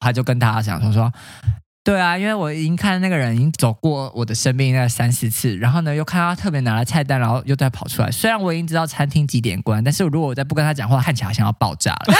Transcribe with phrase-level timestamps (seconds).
[0.00, 1.12] 他就跟大家讲说说。
[1.82, 8.10] 对啊，因为我已经看那个人已经走过我的生命那三四次，然后呢又看到他特别拿了菜单，然后又再跑出来。
[8.10, 12.14] 虽然我已经知道餐厅几点关，但是如果我再不跟他讲话，看起来好像要爆炸了。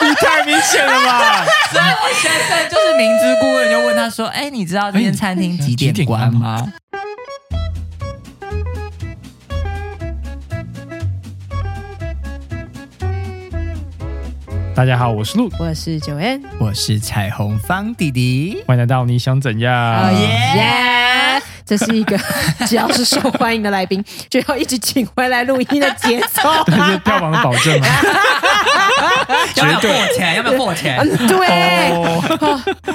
[0.00, 1.44] 你 太明显了吧？
[1.70, 6.72] 所以我现在就是明知故问，就问他说：“哎，你知道这间餐厅几点关吗？”
[14.74, 19.72] 大家好，我是陆，我是九 N，我是彩虹方弟弟，欢迎来到你想怎样？
[19.72, 21.40] 哦耶！
[21.66, 22.18] 这是一个
[22.66, 27.86] 只要是受欢迎的来宾，就要一直请回来录音的节奏， 这是票房的保证吗？
[29.56, 30.34] 要不要付钱？
[30.36, 30.98] 要不要付钱？
[31.26, 31.92] 对，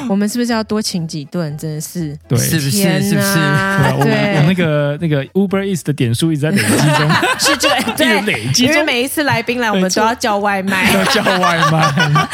[0.08, 1.58] 我们是不是要多请几顿？
[1.58, 2.70] 真的是，对，是不是？
[3.02, 3.36] 是不是？
[4.04, 7.10] 对，我那个那个 Uber Eats 的点数一直在累积中，
[7.40, 12.28] 是这个对累积，因为每一次来宾来，我们都要叫外卖，要叫外卖。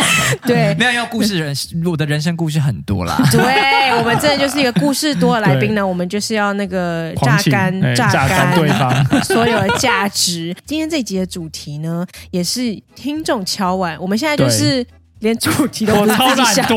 [0.45, 1.55] 对，没有，要故事人，
[1.85, 3.17] 我的人生故事很多啦。
[3.31, 10.55] 对，我们真的就是一个故事多的来宾呢，我们就是要那个榨干榨干对方 所有的价值。
[10.65, 14.85] 今天这集的主题呢，也是听众敲碗，我们现在就是。
[15.25, 16.67] 连主题都不是自己想，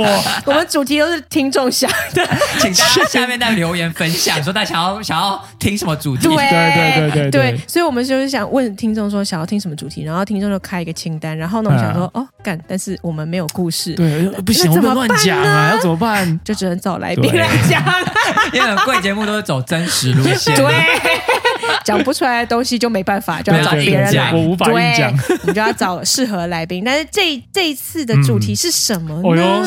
[0.46, 2.26] 我们主题都是听众想的，
[2.58, 6.26] 请大家下面在留言分享， 说大家想要想要听什么主题？
[6.28, 15.72] 对对对对对，所以我们就是想问听众说想要听什么主题，然后听众就开一个清单，然后呢，我想说哦干，但是我们没有故事，对，不行，怎么乱讲啊？
[15.74, 16.40] 要怎么办？
[16.42, 17.84] 就只能找来宾来讲，
[18.54, 21.37] 因为贵节目都是走真实路线，对。
[21.84, 24.32] 讲不出来的东西就没办法，就要找别人来。
[24.32, 24.66] 我无法
[24.96, 25.12] 讲，
[25.46, 26.82] 你就要找适合来宾。
[26.84, 29.22] 但是这这一次的主题是什么呢？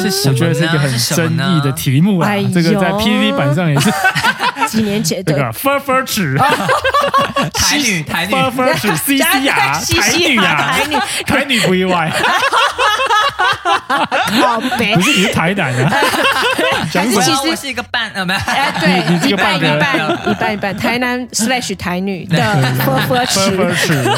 [0.10, 2.28] 是我觉得是一个很争议的题目啊。
[2.54, 3.90] 这个在 PPT 版上也是
[4.72, 6.38] 几年前这个 f u r f u r 尺。
[7.53, 8.33] 台女台女。
[8.33, 10.95] u r 尺 C C 啊，台女啊，台女。
[11.25, 12.11] 台女不意外。
[14.95, 15.92] 不是你是台南啊？
[16.92, 17.22] 讲什么？
[17.22, 19.72] 其实是一个半呃，没有哎，对，你这个半一半
[20.30, 22.42] 一半一半，台南 slash 台女的
[22.80, 23.26] f u r f u
[23.76, 24.10] 尺，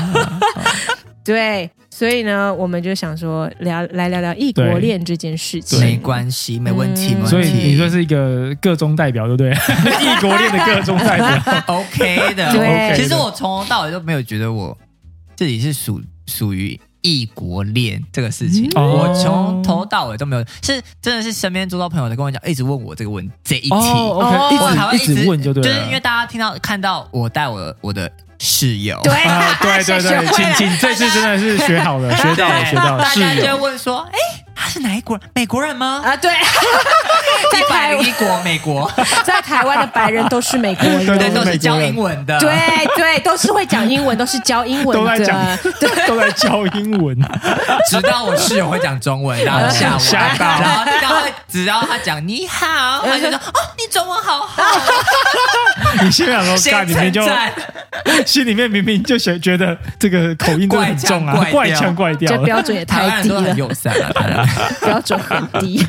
[1.26, 9.52] 对，所以呢，我们就想说聊来聊聊异国恋这件事情，没关系，没问题，所以你说是一个各中代表，对不对？
[10.02, 12.52] 异国恋的各中代表， OK 的。
[12.52, 14.76] 对，其实我从头到尾都没有觉得我
[15.36, 16.80] 自己是属属于。
[17.06, 28.10] 异国恋这个事情，我从头到尾都没有，是真的是身边周遭朋友在跟我讲，一直问我这个问这一题，OK，一直一直问就对，就是因为大家听到看到我带我我的
[28.44, 29.14] 室友，对
[29.84, 34.43] 对对对， 请请这次真的是学好了， 学到了学到了，大家就问说，哎。
[34.56, 35.20] 他是哪一国？
[35.34, 36.02] 美国人吗？
[36.06, 36.32] 啊，对，
[37.52, 38.92] 在台一国美国，
[39.26, 42.52] 在台湾的白人都是美国人， 对，都是教英文的，对
[42.96, 45.58] 对，都是会讲英文，都是教英文的，都在讲，
[46.08, 47.18] 都在教英文。
[47.90, 54.64] 直到我室友会讲中文，然后吓吓到，然后然后只要他讲你好，他就说哦，你中文好好。
[56.02, 57.22] 你心想说，心里面就
[58.26, 64.43] 心里面明明就觉觉得这个口音都很重啊，怪腔怪调，这标准也太低了，友善啊。
[64.82, 65.86] 标准很低，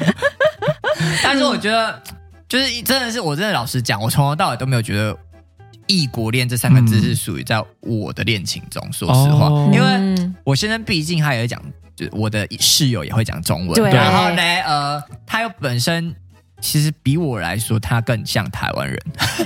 [1.22, 2.03] 但是我觉得，
[2.48, 5.16] 就是真的是，我真的老实讲，我从头到尾都没有觉得
[5.87, 8.82] “异国恋”这三个字是属于在我的恋情中。
[8.92, 11.60] 说实话，因为我现在毕竟他也会讲，
[11.97, 16.15] 就我的室友也会讲中文，然后呢，呃，他又本身
[16.60, 18.98] 其实比我来说，他更像台湾人。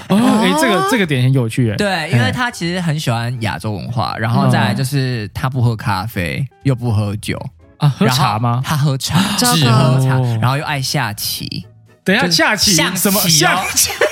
[0.09, 7.39] 哦，哎，这个这个点很有趣，对，因为他其实很喜欢亚洲文化，然后再来就是他不喝咖啡，又不喝酒。
[7.79, 8.61] 啊，喝茶吗？
[8.65, 11.67] 他喝茶， 只喝茶，然后又爱下棋。
[12.05, 13.21] 等一下，下棋什么？
[13.29, 13.91] 下棋？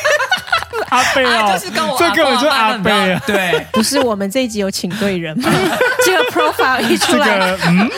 [0.91, 3.21] 阿贝哦，就是跟我这根本就阿贝啊！
[3.27, 5.50] 对， 不是我们这一集有请对人吗？
[6.04, 7.91] 这个 profile 一出来，嗯，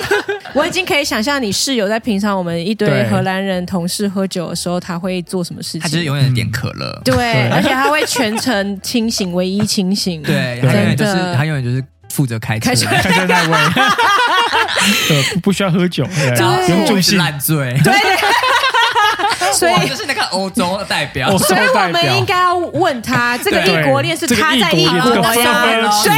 [0.55, 5.81] 我已经可以想象你室友在平常我们一堆荷兰人同事喝酒的时候，他会做什么事情？
[5.83, 13.59] 他就是永远点可乐，对，而且他会全程清醒，唯一清醒，对，他永远就是他永远就是负责开车，开车那位。
[15.11, 17.79] 呃，不需要喝酒，不用助兴，烂醉。
[17.83, 17.93] 对，
[19.53, 21.37] 所以就是那个欧洲的代表。
[21.39, 24.95] 所以我们应该要问他，这个异国恋是他在异国
[25.43, 26.03] 呀？
[26.05, 26.13] 对，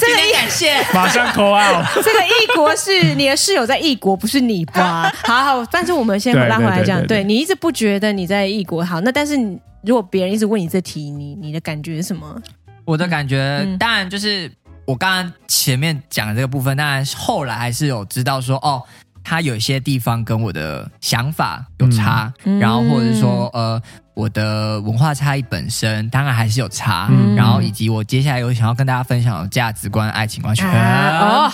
[0.00, 1.84] 这个 感谢，马上 call out。
[1.96, 5.12] 这个异国是你的室友在异国，不是你吧？
[5.24, 9.36] 好好，但是我们先拉回来讲，对你一直不觉得你在异国好，那但是
[9.84, 12.36] 如果别人一直问你这题，你你的感觉是什么？
[12.84, 14.50] 我的感觉当然就是。
[14.86, 18.82] 我刚刚前面讲的这个部分，当然后来还是有知道说，哦，
[19.22, 23.80] 他有些地方跟我的想法有差，然后或者是说呃
[24.14, 30.68] 我的文化差异本身当然还是有差，然后以及我接下来有想要跟大家分享的价值观、爱情观，全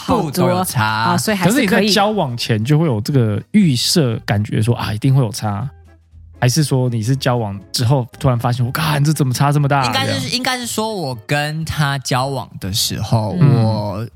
[0.06, 0.84] 部都有差。
[0.84, 5.68] 啊，所以还是你在交往前就会有这个预设感觉，说啊一定会有差。
[6.40, 9.84] 还是说你是交往之后突然发现，我靠，这怎么差这么大？
[9.86, 14.06] 应该是应该是说我跟他交往的时候，我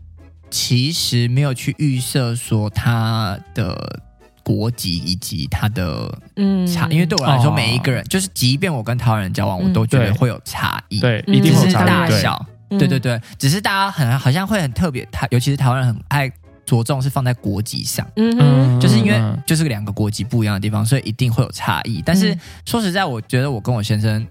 [0.50, 4.00] 其实没有去预设说他的
[4.44, 6.66] 国籍以及他的嗯。
[6.66, 12.86] 差，因为对我来说，每一个人就是即便我跟台湾人交往，我都觉得会有差异，对，一定是大小，对。
[12.86, 16.32] 对对，只是大家很好像会很特别，他尤其是台湾人很爱。
[16.64, 22.02] 着重是放在国籍上，嗯哼，就是因为就是两个国籍不一样的地方，所以一定会有差异。
[22.04, 24.26] 但是说实在，我觉得我跟我先生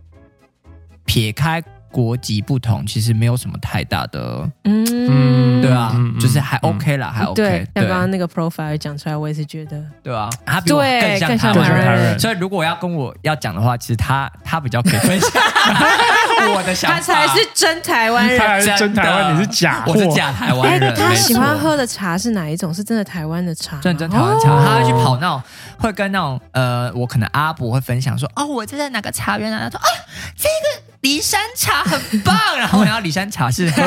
[1.05, 1.63] 撇开。
[1.93, 7.35] 国籍不同，其实没有什么太大的，嗯，对啊，就是还 OK 啦，还 OK。
[7.35, 12.17] 对，像刚刚那个 profile 讲出来，我也是觉得，对啊，他比我更像台湾人。
[12.17, 15.29] 所以如果要跟我要讲的话，其实他他比较可以分享
[16.49, 16.97] 我的想法。
[16.97, 20.95] 他才是真台湾人，他是真台湾，你是假，我是假台湾人。
[20.95, 22.73] 他喜欢喝的茶是哪一种？
[22.73, 23.77] 是真的台湾的茶？
[23.81, 25.41] 真真台湾茶，他会去跑那种，
[25.77, 29.59] 会跟那种呃，我可能阿伯会分享说，哦，我这在哪个茶园啊？
[29.63, 29.87] 他说啊，
[30.35, 30.90] 这个。
[31.01, 33.81] 骊山茶很棒， 然后然后骊山茶是 喝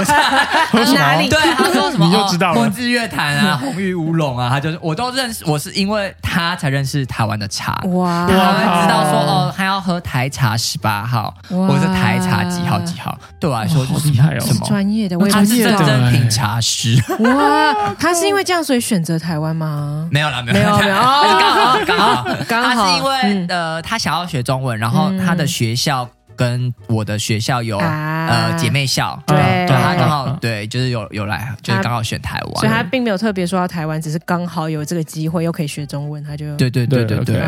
[0.95, 1.29] 哪里？
[1.31, 2.07] 对，他说什么？
[2.07, 2.57] 你就知道了。
[2.57, 5.45] 梦日月潭啊，红玉乌龙啊，他就是我都认识。
[5.47, 13.17] 我是因为他才认识台湾的茶哇，他会知道说哦，他要喝台茶十八号，或者台茶几号几号。
[13.39, 17.95] 对我来说就是厉害哦，什么专业的，我他是真正品茶师哇。
[17.97, 20.09] 他是因为这样所以选择台湾吗？
[20.11, 26.09] 没有啦，没有没有，刚好刚好刚好，他是因为呃，他想要学中文，然后他的学校。
[26.37, 37.41] 跟我的学校有呃姐妹校，对，他刚好对，就是有有来，就是刚好选台湾，所以他并没有特别说到台湾，只是刚好有这个机会，又可以学中文，他就对对对对对，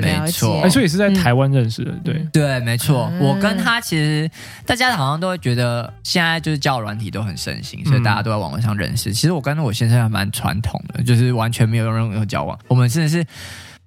[0.00, 2.14] 没错，所以是在台湾认识的，对。
[2.32, 3.10] 对，没错。
[3.20, 4.30] 我跟他其实
[4.66, 9.12] 大家好像都会觉得现在就是交友软体都很盛行，所以大家都在网络上认识。
[9.12, 13.24] 其实我跟我先生还蛮传统的，就是完全没有任何交往，我们真的是。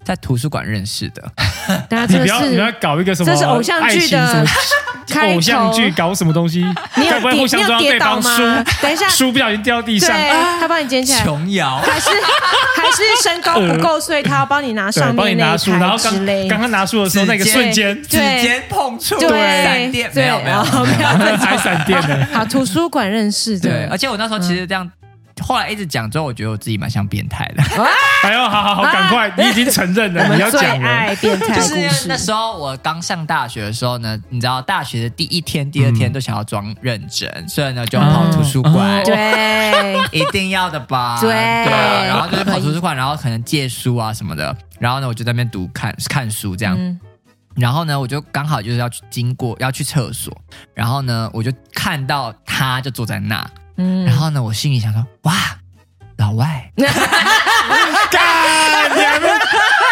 [0.07, 1.21] 在图书馆认识的，
[2.07, 3.29] 你不要你要搞一个什么？
[3.29, 4.45] 这是偶像剧的
[5.33, 6.65] 偶像剧，搞什么东西？
[6.95, 8.41] 你有互相要对方书？
[8.81, 10.09] 等一下，书不小心掉地上，
[10.61, 11.25] 他帮你捡起来。
[11.25, 12.09] 琼瑶还是
[12.77, 22.25] 还是身高不够，所以他要帮你拿上面那书，然后刚刚刚拿书的时候那个瞬间，指尖碰触，对，闪电没有没有没有，还闪电的。
[22.31, 24.89] 好，图书馆认识的，而且我那时候其实这样。
[25.41, 27.63] 后来一直讲之后，我觉得我自己蛮像变态的。
[28.23, 31.15] 哎呦，好好好，赶快，你已经承认了，你要讲了。
[31.21, 39.03] 变态就是那时候我刚上大学的时候呢，你知道大学的第一天、第二天都想要装认真，所以呢就跑图书馆。
[39.03, 41.19] 对，一定要的吧？
[41.21, 44.55] 对，然后就是跑图书馆，然后可能借书啊什么的。
[44.79, 46.99] 然后呢，我就在那边读看看书这样。
[47.55, 50.31] 然后呢，我就刚好就是要去经过要去厕所，
[50.73, 53.49] 然后呢，我就看到他就坐在那。
[53.77, 55.33] 嗯，然后呢，我心里想说，哇，
[56.17, 56.87] 老外， 干
[58.95, 59.01] 你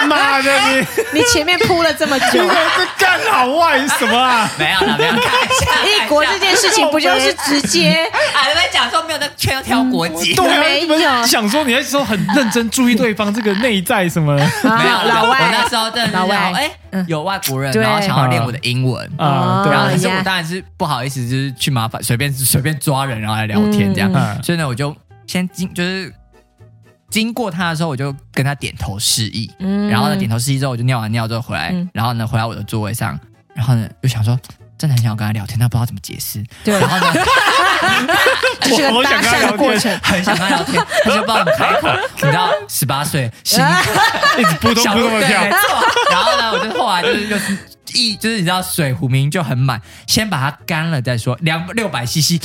[0.06, 4.50] 妈的你，你前面铺了这么久，这干老外什么啊？
[4.58, 7.90] 没有了，没有看一下，异国这件事情不就是直接？
[8.34, 8.48] 啊？
[8.48, 11.26] 你们讲说没有在圈挑国籍，对，没有。
[11.26, 14.36] 想说你那时候很认真注意对方这个内在什么？
[14.36, 16.72] 没有，老外，我那时候真的老外，哎。
[17.08, 19.06] 有外国人，然后想要练我的英文。
[19.18, 24.10] 啊，然后可是我当然是不好意思，就是去麻烦随便随便抓人，然后来聊天这样。
[24.42, 24.96] 所以呢，我就
[25.28, 26.10] 先进就是
[27.10, 29.52] 经过他的时候，我就跟他点头示意。
[29.60, 33.18] 嗯然后呢，点头示意之后，我就尿完尿之后回来，然后呢，回到我的座位上，
[33.54, 34.38] 然后呢，就想说，
[34.78, 36.44] 真的很想要跟他聊天，但不知道怎么解释。
[36.64, 37.14] 对，然后呢，
[38.64, 41.88] 是个搭讪的过程，很想跟他聊天，但是不知道怎么开口。
[42.16, 43.64] 你知道，十八岁，心
[44.38, 45.42] 一直扑通扑通的跳。
[46.12, 47.58] 然后呢，我就后来就是就是
[47.94, 52.38] 一就是你知道水壶明明就很满，先把它干了再说，两六百 CC，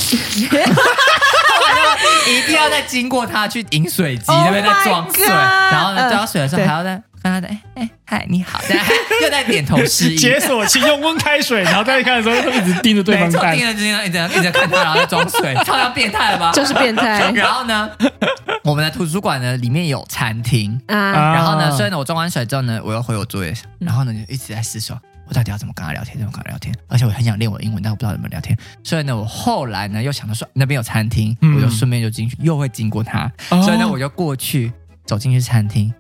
[2.27, 8.59] 一定要再经过它去饮水机那边再装水，然后呢装水的时候还要再跟他的哎哎嗨你好，
[9.23, 16.51] 又在点头示意，解锁请用温开水，然后再看的时候一直盯着对方看，盯着盯着一直一直看他，然后再装水， 超像变态了吧？
[16.53, 17.31] 就是变态。
[17.33, 17.91] 然后呢，
[18.65, 20.81] 我们的图书馆呢里面有餐厅。
[20.87, 24.99] 啊，然后呢，所以呢我装完水之后呢，我又回我座位，然后呢就一直在思索，
[25.31, 26.75] 我到底要怎么跟他聊天，怎么跟他聊天？
[26.89, 28.59] 而且我很想练我英文，但我不知道怎么聊天。
[28.83, 34.73] 所以呢，我后来呢又想到说那边有餐厅，我就顺便就进去，又会经过他，所以呢我就过去
[35.07, 35.95] 走进去餐厅。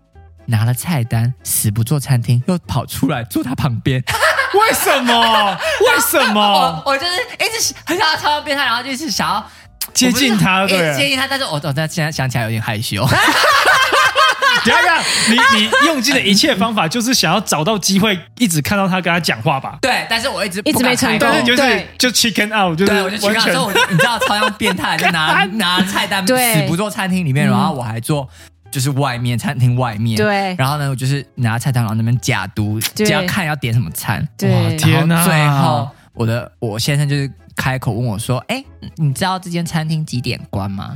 [0.46, 4.02] 拿了菜单，死不做餐厅，又跑出来坐他旁边，
[4.52, 5.56] 为什么？
[5.86, 6.82] 为什么？
[6.84, 9.46] 我就是一直很想要超变态，然后就是想要
[9.94, 13.06] 接近他，对，接近他，但是我我现在想起来有点害羞。
[14.66, 19.78] 等一下，你你用尽了一切方法，就是想要找到机会，一直看到他跟他讲话吧？
[19.82, 21.18] 对，但是我一直一直没成功。
[21.20, 21.86] 但是就是对。
[21.98, 28.28] 就 chicken out，就是对，我就去看，完全所以我就 你知道超像变态，就拿 拿菜单对死不做餐厅里面，然后我还做
[28.70, 30.54] 就是外面餐厅外面，对。
[30.56, 33.06] 然后呢，我就是拿菜单，然后那边假读，对。
[33.06, 34.50] 只要看要点什么餐，对。
[34.50, 38.62] 哇天哪然后最后我的我先生就是开口问我说：“哎，
[38.96, 40.94] 你知道这间餐厅几点关吗？”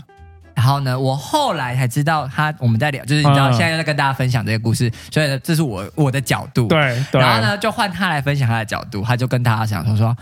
[0.65, 6.69] 然后呢，我后来才知道他我们在聊，就是你知道嗯现在又在跟大家分享这个故事，所以呢，这是我我的角度。
[6.69, 10.17] 对对，然后呢，就换他来分享他的角度，他就跟大家讲说说。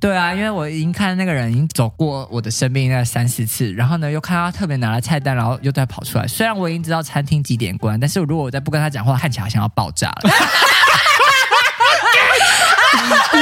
[0.00, 6.26] 对啊，因为我已经看那个人已经走过我的生命那三四次，然后呢又看到他特别拿了菜单，然后又再跑出来。
[6.26, 10.30] 虽然我已经知道餐厅几点关，但是如果我再不跟他讲话，看起来好像要爆炸了。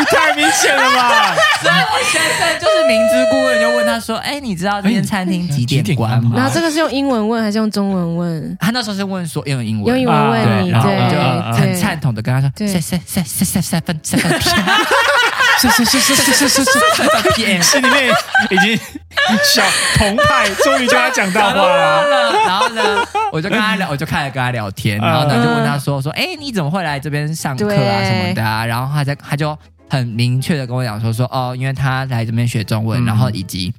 [0.06, 1.34] 太明显了吧？
[1.62, 8.56] 所以我先生就是明知故问，就问他说：“哎，你知道这间餐厅几点关吗？”然后这个是用英文问还是用中文问？
[8.60, 18.08] 他那时候是问说用英文，用英文问，你，然后我就对对很赞同的跟他说：“对三三三三三三分三分 PM，是是是是是是是是，三分 PM。”心里面
[18.50, 18.78] 已经
[19.54, 19.62] 小
[19.96, 22.32] 澎湃，终于叫他讲大话了。
[22.46, 22.82] 然后呢，
[23.32, 28.66] 我就跟他聊，我就开始跟他聊天，然后呢就问他说说，哎，你怎么会来这边上课啊什么的啊？
[28.66, 29.56] 然后他在他就
[29.94, 33.06] 很明确的跟我讲说说哦，因为他来这边学中文，嗯。
[33.06, 33.72] 然后以及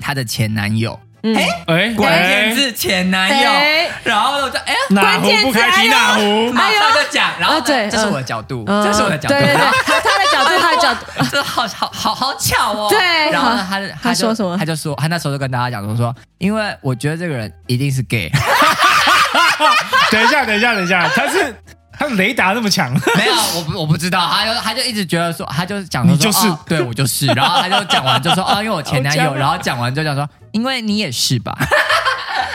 [0.00, 4.74] 他的前男友，哎，哎，关键字前男友，哎然后我就哎。
[4.90, 6.52] 哪壶不开提哪壶。
[6.52, 8.10] 马上就讲，然后啊对这是嗯。
[8.10, 8.84] 我的角度，嗯。
[8.84, 12.88] 这是我的角度，对对他他的角度，他的角度，这好好好好巧哦。
[12.90, 12.98] 对
[13.30, 14.56] 然后呢，他就他就说什么？
[14.58, 18.30] 他就说，他那时候就跟大家讲说说，因为我觉得这个人一定是 gay，
[20.10, 21.54] 等一下，等一下，等一下，他是
[21.98, 31.56] 他雷达那么强， 没有，我不我不知道，他就他就一直觉得说，他就讲说你就是哦对我就是，然后他就讲完就说哦，因为我前男友，然后讲完就讲说，因为你也是吧。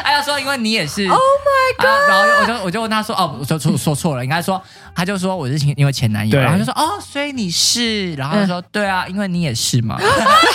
[0.03, 4.62] 他就说，因为你也是，Oh my god！、然后我就我就问他说，哦，我说错说错了，应该说，
[4.93, 9.98] 他就说我是因为前男友，然后就说哦，所以你是，然后他就说、对啊，因为你也是嘛，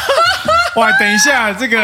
[0.77, 0.93] 哇！
[0.99, 1.81] 等一下，这个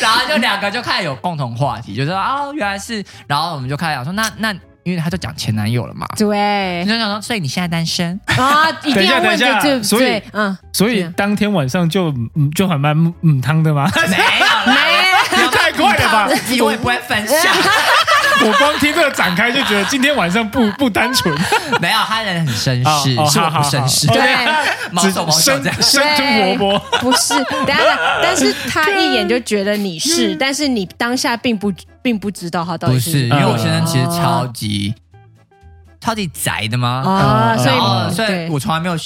[0.00, 4.54] 然后就两个就开始有共同话题，就说哦，原来是，然后我们就开始讲说，那那
[4.88, 8.18] 因为他就讲前男友了嘛，对你就想说，所以你现在单身？
[8.26, 13.90] 啊， 一定要问等一下这这，所以，嗯，所以当天晚上就嗯就很蛮嗯汤的吗？
[13.94, 14.76] 没有啦，
[15.36, 17.54] 没有太快了吧自己我也不会分享。
[18.40, 21.34] 我光听这个展开就觉得今天晚上不不单纯，
[21.80, 23.22] 没有，他人很绅士，是不
[23.62, 24.22] 绅士好，对
[24.92, 25.82] 毛手毛脚生这样。
[25.82, 27.00] 生吞活剥。
[27.00, 31.72] 不是，等一下，但是他一眼就觉得你是，但是你当下并不
[32.08, 34.18] 并不知道他到底不是，因为我先生其实哦。
[34.18, 34.94] 超级
[36.00, 38.96] 超级宅的吗，啊，嗯所以所以我从来没有，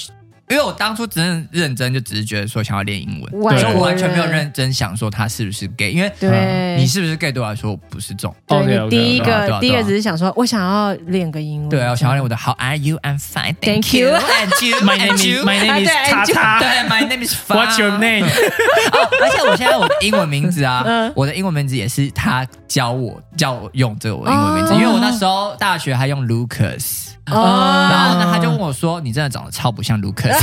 [0.49, 8.35] 因为我当初真的认真就只是觉得说想要练英文，外所以我完全没有人认真想说他是不是 gay，因为对你是不是 gay 对我来说不是重。
[8.45, 12.97] 对你第一个第一个只是想说，我想要练个英文，对啊，我想要练我的 How are you?
[13.03, 14.09] I'm fine, thank you.
[14.13, 15.43] And you, My name is you.
[15.43, 16.59] My name is 叉叉。
[16.59, 17.33] 对，My name is.
[17.47, 18.25] What's your name？
[18.25, 30.35] 哦，而且我现在我的英文名字啊，嗯我的英文名字也是他教我教我用这个我的英文名字，哦因为我那时候大学还用 Lucas，、哦，然后呢他就问我说：“你真的长得超不像 Lucas。”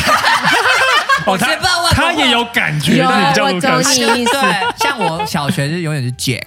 [1.27, 1.55] 哦，他
[1.91, 6.47] 他也有感觉，有你比较我 Lucas 懂你意思 对，像我小学就永远是 Jack。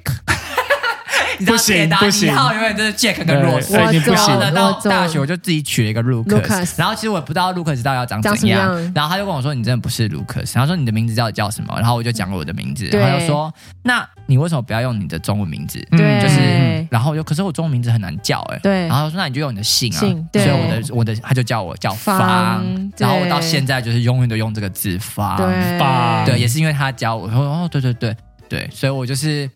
[1.39, 2.27] 你知道不行铁达不行。
[2.27, 4.39] 尼号永远都是 Jack 跟 Rose，对你不行。
[4.39, 8.61] 然后呢，到大学我就自己取了一个 Lucas，Lucas 然后其实我也不知道 Lucas 到底要长长怎样。
[8.61, 15.79] 什么样，然后他就跟我说你真的不是 Lucas，然后说你的名字到底叫什么，然后我就讲了我的名字，然后他就说那你为什么不要用你的中文名字？
[15.91, 18.87] 就是，然后我就可是我中文名字很难叫哎、对。
[18.87, 20.43] 然后他说那你就用你的姓啊，姓对。
[20.43, 22.19] 所以我的我的他就叫我叫方。
[22.19, 25.79] 方，然后我到现在就是永远都用这个字方，对。
[25.79, 28.15] 吧对，也是因为他教我，说哦，对对对
[28.47, 29.49] 对，所以我就是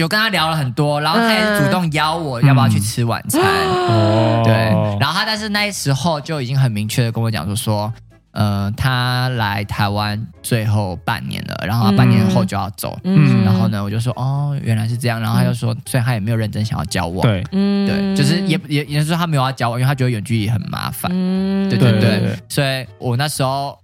[0.00, 4.54] 有跟他聊了很多，然后他也是主动邀我要不要去吃晚餐，哦对，
[4.98, 7.92] 然后他但是那时候就已经很明确的跟我讲说说。
[8.34, 13.44] 呃，他来台湾最后半年了，然后他半年后就要走，嗯。
[13.44, 17.44] 然后呢，我就说哦，原来是这样，然后他就说，虽然他也没有认真想要交往，对。
[17.52, 17.86] 嗯。
[17.86, 21.68] 对，就是也也也是说他没有要交往，因为他觉得远距离很麻烦，嗯。
[21.68, 22.00] 对对。
[22.00, 23.78] 对，所以我那时候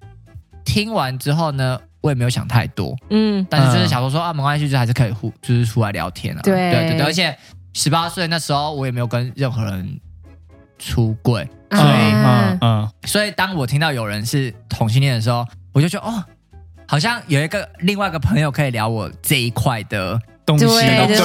[0.65, 3.47] 听完之后呢，我也没有想太多，嗯。
[3.51, 7.37] 但是就是想说说啊，没关系，就还是可以互就是出来聊天啊，对对对对，而且
[7.75, 10.01] 十八岁那时候我也没有跟任何人
[10.79, 11.79] 出柜，嗯。
[11.79, 16.25] 所以、啊嗯嗯，所以当我听到有人是同性恋的时候，我就觉得哦，
[16.87, 20.79] 好像有一个另外一个朋友可以聊我这一块的东西对东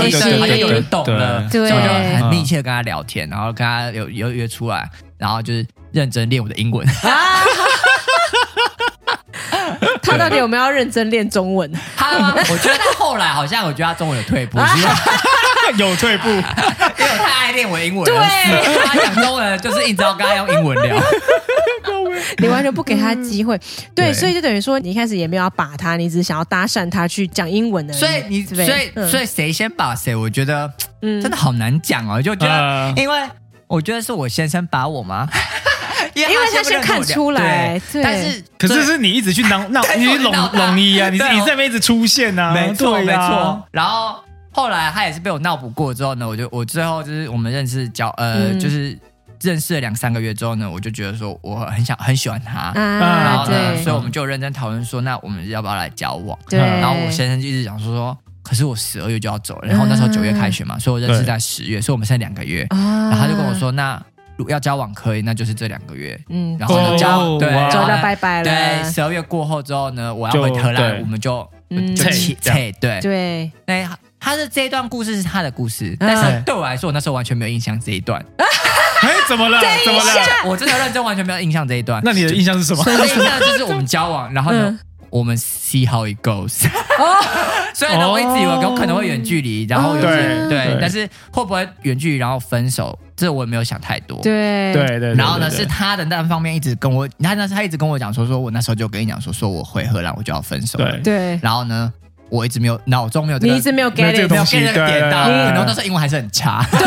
[0.03, 2.17] 西，对对好像有人懂了，对所以我就嗯。
[2.17, 6.85] 很密切的跟他聊天，然后跟他有有约出来，然后就是认真练我的英文。
[6.87, 6.91] 啊，
[10.03, 11.71] 他到底有没有要认真练中文？
[11.95, 12.33] 他吗？
[12.35, 14.59] 我觉得他后来好像，我觉得他中文有退步，
[15.77, 16.41] 有退步，因为
[17.11, 18.19] 我太爱练我英文了。
[18.19, 20.95] 对，他讲中文就是一直要跟他用英文聊。
[22.39, 23.59] 你完全不给他机会，
[23.93, 27.93] 对，所以就等于说你一开始也没有要把他，你只是想要搭讪他去讲英文的。
[27.93, 30.15] 所以你，所以，所以谁先把谁？
[30.15, 32.21] 我觉得，嗯，真的好难讲哦。
[32.21, 33.29] 就觉得，因为
[33.67, 35.27] 我觉得是我先生把我吗？
[36.15, 43.63] 因为他先看出来，但是可是是你一直去闹闹，你拢拢一啊，你你这边一直出现啊，没错没错。
[43.71, 44.15] 然后
[44.51, 48.97] 后来他也是被我闹不过之后呢，我就我最后就是我们认识交呃就是。
[49.41, 56.39] 认识了两三个月之后呢，我就觉得说我很想很喜欢他，然后呢，所以我们就认真讨论说，那我们要不要来交往？
[56.47, 56.57] 对。
[56.61, 62.65] 然后我先生就一直讲说说，可是我十二月就要走了，然后那时候九月开学嘛，所以我认识在十月，所以我们剩两个月。
[62.69, 64.01] 然后他就跟我说，那
[64.47, 66.19] 要交往可以，那就是这两个月。
[66.29, 66.57] 嗯。
[66.59, 68.43] 然后呢，交对，走到拜拜了。
[68.43, 71.47] 对，十二月过后之后呢，我要回荷兰，我们就
[71.95, 73.51] 就切切对对。
[73.65, 73.87] 那
[74.19, 78.23] 他的这一段故事是他的故事，但是对我来说，我那时候完全没有印象这一段。
[79.03, 79.59] 哎，怎么了？
[79.83, 80.11] 怎么了？
[80.45, 82.01] 我真的认真，完全没有印象这一段。
[82.05, 82.83] 那你的印象是什么？
[82.89, 84.79] 印象 就是我们交往，然后呢，
[85.13, 86.65] 我们 see how it goes。
[87.75, 94.19] 虽然呢，我一直以为有可能会远距离，然后有些对，但是会不会远距离然后分手，这我也没有想太多。
[94.23, 95.13] 对对对。
[95.13, 100.79] 然后呢，是他的那方面一直跟我，他那是他一直跟我讲说，说我那时候就跟你讲说，说我回荷兰我就要分手。
[100.79, 101.39] 对对。
[101.43, 101.93] 然后呢，
[102.29, 106.65] 我一直没有脑中没有，你一直没有 get 这个东西，没有 get 到，可能那时候英文还是很差。
[106.71, 106.79] 对。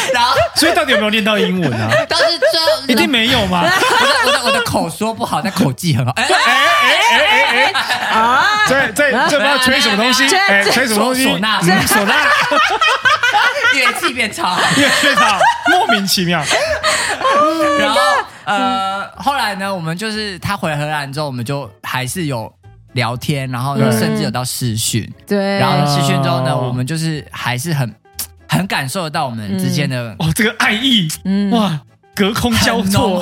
[0.14, 1.88] 然后， 所以到底有没有练到英文啊？
[2.08, 3.62] 但是这一定没有吗？
[3.66, 6.12] 我的我的我的口说不好，但口技很好。
[6.16, 7.80] 哎哎哎哎哎哎！
[8.18, 8.66] 啊！
[8.68, 10.24] 在在这不知道吹什么东西？
[10.36, 11.26] 哎，吹什么东西？
[11.26, 12.14] 唢呐，唢呐，
[13.74, 15.38] 乐器变超好，乐器好，
[15.70, 16.42] 莫名其妙。
[17.78, 18.00] 然后
[18.44, 22.52] 呃，后来呢，我们就是他回荷兰之后，我们就还是有
[22.92, 25.08] 聊天，然后甚至有到视讯。
[25.26, 27.92] 对，然后视讯之后呢，我们就是还是很。
[28.50, 31.80] 很感受得到我们之间的哦，这个爱意，嗯，哇，
[32.14, 33.20] 隔空交错，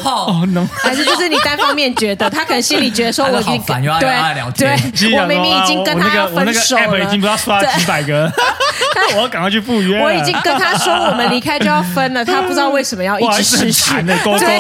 [0.83, 3.63] 还是就是你单方面觉得，他可能心里觉得说， 我已经
[4.01, 4.09] 对
[4.57, 8.31] 对， 我明明已经跟他要分手了，已经不知道刷几百个，
[9.15, 13.95] 我要赶快去赴约，我已经跟他说我们离开就要分了，他不知道为什么要一直失去，
[14.39, 14.59] 对，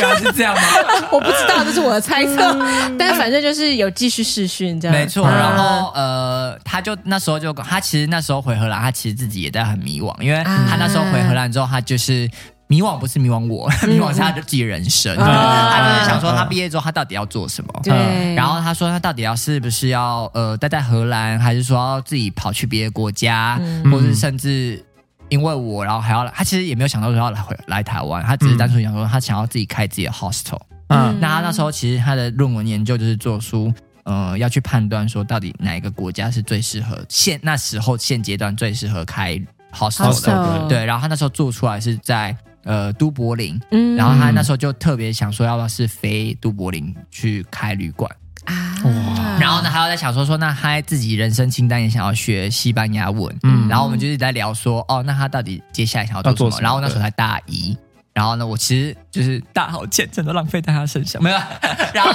[0.00, 0.62] 原来是这样吗？
[1.10, 2.56] 我不知道，这是我的猜测，
[2.98, 5.28] 但反正就是有继续试训这样，没错。
[5.28, 12.30] 然后呃，他就那时候就他其实那时候回荷兰，他其实自己也在很迷惘，因为他那时候回荷兰之后，他就是。
[12.68, 15.16] 迷惘不是迷惘我，迷惘是他的自己人生。
[15.16, 17.80] 他就是想说，他毕业之后他到底要做什么？
[17.84, 18.34] 对。
[18.34, 24.84] 然后他说，他到底要是不是要呃待在荷兰，还是说要自己跑去别的国家，或者甚至
[25.28, 30.60] 因为我，然后还要他其实也没有想到说要来回来台湾，他只是单纯想说他想要自己开自己的 hostel。
[30.88, 31.16] 嗯。
[31.20, 39.40] 那他那时候其实他的论文研究就是做出呃要去判断说到底哪一个国家是最适合现那时候现阶段最适合开
[39.72, 40.66] hostel 的。
[40.68, 40.84] 对。
[40.84, 42.36] 然后他那时候做出来是在。
[42.66, 48.10] 呃，都柏林，嗯，然后他那时候就特别想说，要不要是飞都柏林去开旅馆
[48.44, 48.76] 啊？
[48.84, 49.38] 哇！
[49.40, 56.62] 然后呢，还有在想说，说那他自己人生清单也想要学西班牙文，嗯，然后我们就是在聊说，哦，那他到底接下来想要做什么？
[56.62, 57.76] 然后那时候才大一，
[58.12, 61.38] 然后呢，我其实就是大好钱真的浪费在他身上，没有，
[61.94, 62.12] 然后。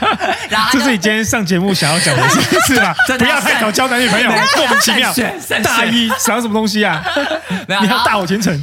[0.50, 2.94] 然后这是你今天上节目想要讲的事是吧？
[3.18, 5.12] 不要太早交男女朋友，莫名其妙。
[5.62, 7.04] 大一想要什么东西啊？
[7.68, 8.54] 你要大我前程。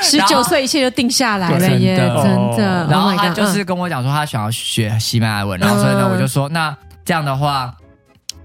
[0.00, 2.86] 十九岁一切就定下来了耶，真的。
[2.90, 7.74] 然后他就是跟我讲说，他想要学西班牙文，然后所以呢，我就说，那这样的话，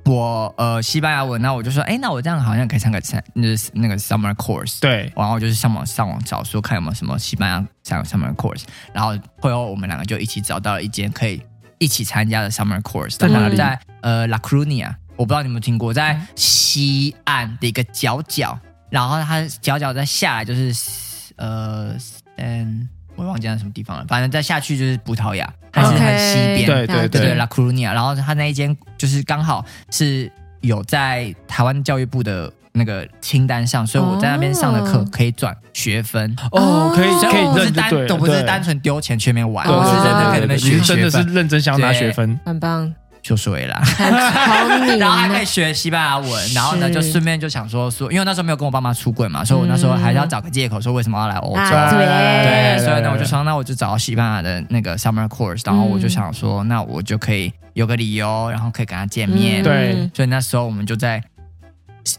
[0.06, 3.00] 我呃西班牙文，那我就说，哎，那我这样好像可以上个
[3.34, 4.80] 那那个 summer course。
[4.82, 8.64] 对，然后就是上网上网找说，看有没有什么西班牙上 summer course。
[8.92, 11.42] 然后会后我们两个就一起找到了一间可以。
[11.84, 13.58] 一起参加的 summer course 在哪里？
[13.58, 18.58] 在呃 La Crunia，我不知道你有没有听过，在西岸的一个角角，
[18.90, 21.94] 然后它角角再下来就是呃
[22.38, 27.92] 嗯，我忘记在什么地方了，反正再下去就是葡萄牙，还是很西边，对对对，La Crunia。
[27.94, 32.52] 然后它那一间就是刚好是有在台湾教育部的。
[32.74, 36.36] 那个清单上，所以我在那边上的课可以转学分。
[36.52, 43.80] 哦，可以可以认单，都不是单纯丢钱去那边玩，我是真的在那边学，真的是认真想要拿学分，很棒，就是为了，
[44.98, 61.24] 然后还可以学西班牙文，然后呢就顺便就想说说，因为那时候没有跟我爸妈出柜嘛，所以我那时候还是要找个借口说为什么要来欧洲，对，所以呢我就说那我就找到西班牙的那个 summer course，然后我就想说那我就可以有个理由，然后可以跟他见面，对，所以那时候我们就在。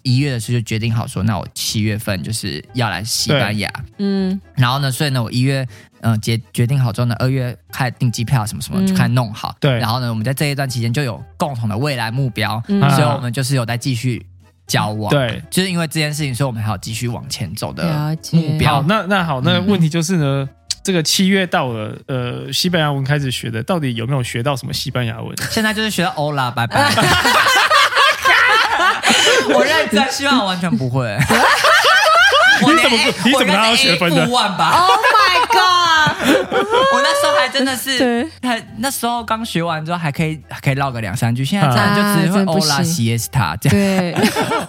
[0.02, 5.66] 一月的时候就决定好说，那我七月份就是要来西班牙，嗯，然后呢，所以呢，我一月
[6.00, 14.24] 嗯决决定好之后呢，二月开始订机票什么什么就开始弄好，对，然后呢，我们在这一段期间就有共同的未来目标，所以我们就是有在继续
[14.66, 15.42] 交往。，对。
[15.50, 18.82] 就是因为这件事情，所以我们还要继续往前走的目标好，。
[18.88, 20.48] 那那好，那嗯问题就是呢，
[20.82, 25.36] 这个七月到了，呃，西班牙文开始学的，到底有没有学到什么西班牙文？
[25.50, 26.90] 现在就是学到欧啦，拜拜。
[29.54, 31.16] 我认真，希望我完全不会。
[32.60, 36.54] 你怎么你怎么我应该拿到是学分的1吧？Oh my god！
[36.94, 44.14] 我那时候还真的是，对，还那时候刚学完之后还可以还可以唠个两三句，现在真的就只会欧啦、行西耶斯塔这样，对，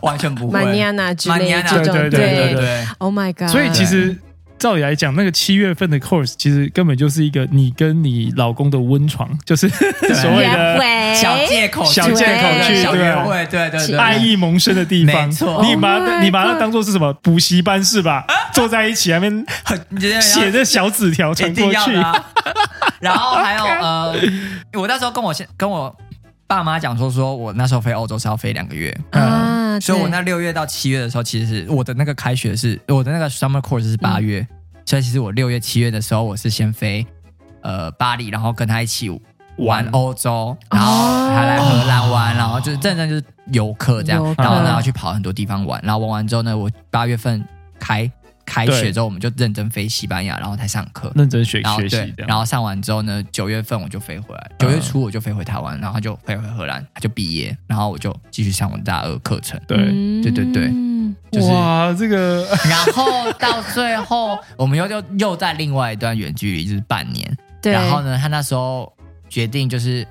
[0.02, 0.60] 完全不会。
[0.60, 3.50] 玛尼亚娜之类的 Mañana，这种，对对对对对，，Oh my god！
[3.50, 4.18] 所以其实
[4.58, 15.28] 照理来讲，那个七月份的 course 其实根本就是一个你跟你老公的温床， 就是所谓的小借口，小借口去约会，对对对，爱意萌生的地方。
[15.28, 15.64] 没错。
[15.64, 18.26] 你把 Oh 它你把它当做是什么补习班是吧？
[18.54, 19.80] 坐在一起那边很
[20.22, 21.92] 写着小纸条传过去。
[23.02, 24.16] 然后还有呃，
[24.74, 25.96] 我那时候跟我先跟我
[26.48, 34.58] 爸妈讲说，说我那时候飞欧洲是要飞两个月，啊，所以我那六月到七月的时候，其实是我的那个开学是我的那个 summer course 是八月，嗯。
[34.86, 37.06] 所以其实我六月七月的时候，我是先飞
[37.62, 39.20] 呃巴黎，然后跟他一起玩
[39.58, 42.38] 玩欧洲，然后还来荷兰玩，哦。
[42.38, 44.44] 然后就是真正就是游客这样游，客。
[44.44, 47.44] 然后呢要去跑很多地方玩，然后玩完之后呢，我八月份
[47.80, 48.10] 开
[48.46, 51.12] 开学之后，我们就认真飞西班牙，然后才上课。
[51.16, 59.60] 认真学学习，然后上完之后呢，九月份我就飞回来，九月初我就飞回台湾，然后就飞回荷兰，就毕业，然后我就继续上我大二课程。
[59.68, 60.72] 对，嗯对对对
[61.32, 67.38] 就是哇，这个 然后到最后，我们又又又在另外一段远距离，就是半年。
[67.62, 68.92] 对，然后呢，他那时候
[69.28, 70.08] 决定就是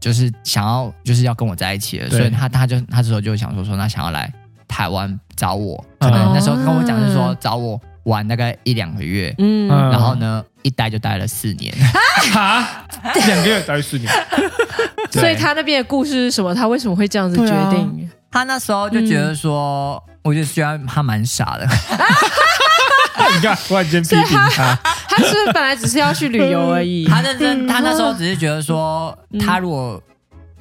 [0.00, 4.32] 就是想要就是要跟我在一起了，所以他他就他这时候就想说说，那想要来
[4.68, 9.68] 台湾找我，可能那时候跟我讲是说找我玩大概一两个月，嗯。
[9.68, 11.74] 嗯然后呢一待就待了四年。
[12.32, 12.84] 哈，
[13.26, 14.12] 两个月待四年，
[15.10, 16.54] 所以他那边的故事是什么？
[16.54, 18.10] 他为什么会这样子决定？
[18.30, 21.66] 他那时候就觉得说，我就觉得他蛮傻的，
[23.34, 24.78] 你看，突然间批评他，
[25.08, 27.06] 他是不是本来只是要去旅游而已？
[27.08, 29.40] 他认真，他那时候只是觉得说，嗯。
[29.40, 30.02] 他如果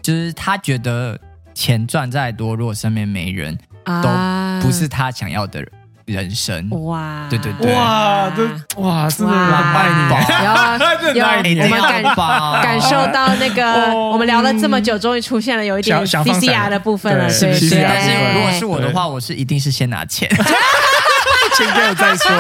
[0.02, 1.20] 就是他觉得
[1.54, 3.58] 钱赚再多，如果身边没人，
[3.94, 5.64] 啊不是他想要的
[6.06, 6.70] 人生。
[6.86, 7.74] 哇，对对对。
[7.74, 8.44] 哇，这
[8.82, 10.10] 哇，真的爱你，
[10.46, 10.54] 有
[11.00, 12.16] 真的很爱你有我们感感
[12.64, 14.12] 感受到那个哦。
[14.14, 17.82] 我们聊了这么久，终于出现了有一点想想放 CCR 的部分了，对对是。
[17.84, 20.30] 但是如果是我的话，我是一定是先拿钱，
[21.56, 22.32] 钱给我再说，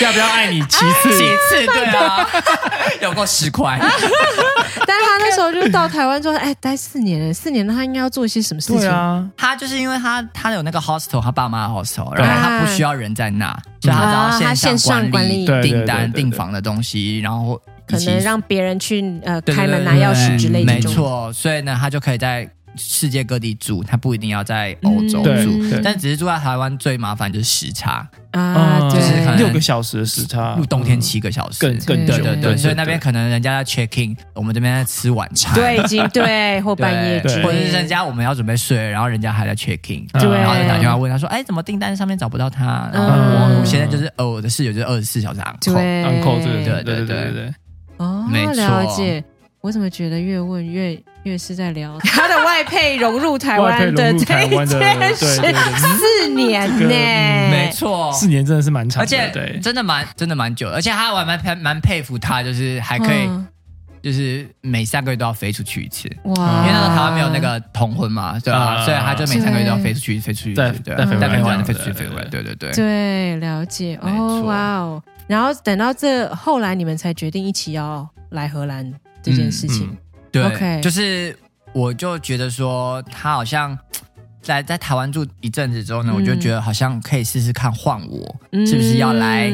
[0.00, 0.60] 要不要爱你？
[0.66, 2.28] 其次，其次对啊，
[3.02, 8.80] 有过十块， 但是他那时候就到台湾之后，哎，待四年了，四年了，他应该要做一些什么事情？
[8.80, 15.46] 对啊，他就是因为他他有那个 hostel，他爸妈的 hostel，然后他不需要人在那，所以他线上管理。
[15.62, 20.80] 订单、订房的东西，然后可能让别人去呃开门拿钥匙之类的没。
[20.80, 40.30] 错，所以呢，他就可以在世界各地住，他不一定要在欧洲嗯住，但只是住在台湾最麻烦就是时差，啊，就是可能六个小时的时差，冬天七个小时，更更久，对对对，所以那边可能人家在 check in，我们这边在吃晚餐，对，已经对或半夜 或者是人家我们要准备睡，然后人家还在 check in，对。
[40.38, 42.90] 然后就打电话问他说，哎，怎么订单上面找不到他？
[42.92, 47.06] 然后嗯我我现在就是呃，我的室友就是二十四小时 on call，对对对对对。
[47.06, 47.54] 对对对，
[47.98, 48.54] 哦，没错。
[48.54, 49.22] 了解。
[49.62, 57.50] 我怎么觉得越问越越是在聊 他的外配融入台湾的这一件事对对，四年这个呢？
[57.50, 63.46] 没错，四年真的是蛮长的，而且对，真的蛮真的蛮久的，而且他我还蛮蛮蛮佩服他，就是还可以，嗯。
[64.02, 66.10] 就是每三个月都要飞出去一次。
[66.24, 68.84] 哇，因为那时候台湾没有那个同婚嘛，对吧、啊。
[68.84, 72.72] 所以他就每三个月都要飞出去，飞出去，对对，再飞回来飞出去，飞回来，对对对。
[72.72, 73.96] 对了解。
[74.02, 79.88] 哦，哇哦，然后等到这后来你们才决定一起要来荷兰这件事情。
[79.90, 79.96] 嗯，
[80.30, 81.36] 对 OK 就是
[81.72, 83.78] 我就觉得说他好像
[84.40, 86.16] 在在台湾住一阵子之后呢，嗯。
[86.16, 88.66] 我就觉得好像可以试试看换我，嗯。
[88.66, 89.52] 是不是要来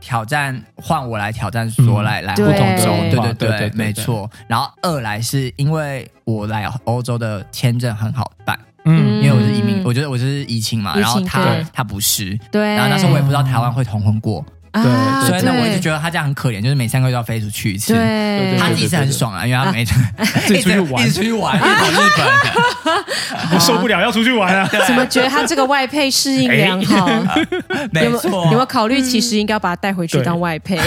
[0.00, 3.34] 挑战换我来挑战说嗯来来对欧洲，对。
[3.34, 4.30] 对对对没错。
[4.46, 14.46] 然后二来是因为我来欧洲的签证很好办，嗯，因为我是移民嗯，我觉得我就是移情嘛，情然后他他不是，对，然后那时候我也不知道台湾会同婚过，啊
[14.82, 17.94] 对所以呢我一直觉得他这样很可怜，就是每三个月都要飞出去一次。
[17.94, 24.68] 对，他自己是很爽啊，因为他每自己出去玩一直出去玩， 一直跑日本，我受不了，要出去玩啊！
[24.86, 27.08] 怎么觉得他这个外配适应良好？
[27.08, 27.24] 有
[27.92, 30.78] 没错，有没有考虑，其实应该要把他带回去对当外配？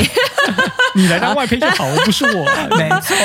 [0.95, 2.45] 你来当外配就好，而不是我。
[2.75, 3.15] 没错，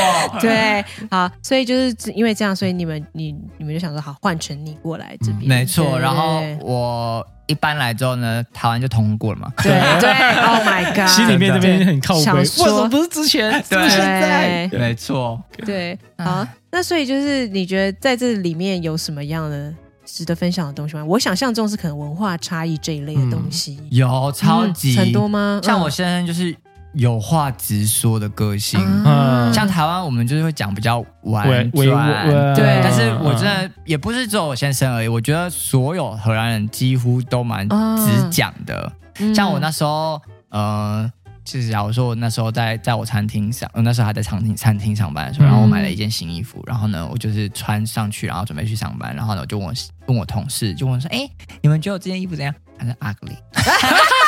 [0.41, 5.99] 对，好，所以就是因为这样，所以你们你你们就想说，好，换成你过来这边，没错。
[5.99, 9.73] 然后我一搬来之后呢，台湾就通过了嘛，对。
[10.01, 10.11] 对，
[10.43, 13.63] Oh my God，心里面这边很靠背，想为说什么不是之前？
[13.69, 14.79] 对。
[14.79, 15.43] 没错。
[15.65, 19.73] 对，好，那所以就是你觉得在这里面有什么样的
[20.05, 21.05] 值得分享的东西吗？
[21.05, 24.95] 我想象中是可能文化差异这一类的东西，有超级。
[24.95, 25.61] 嗯很多吗？
[25.63, 26.55] 像我嗯先生就是
[26.95, 29.49] 有话直说的个性，啊。
[29.49, 29.55] 嗯。
[29.55, 32.55] 像台湾我们就是会讲比较婉转。
[32.55, 38.93] 对但是我真的也不是只有我先生而已，我觉得所有荷兰人几乎都蛮直讲的。
[39.19, 39.35] 嗯。
[39.35, 41.11] 像我那时候，呃，
[41.45, 45.49] 就是假如说我那时候在在我餐厅上，我那时候还在餐厅餐厅上班的时候，嗯。
[45.49, 49.73] 然后我买了一件新衣服，然后呢，我就是穿上去，然后准备去上班，然后呢，我就问我
[50.07, 51.29] 问我同事，就问我说，哎，
[51.61, 52.55] 你们觉得我这件衣服怎样？
[52.79, 53.37] 他说 ugly，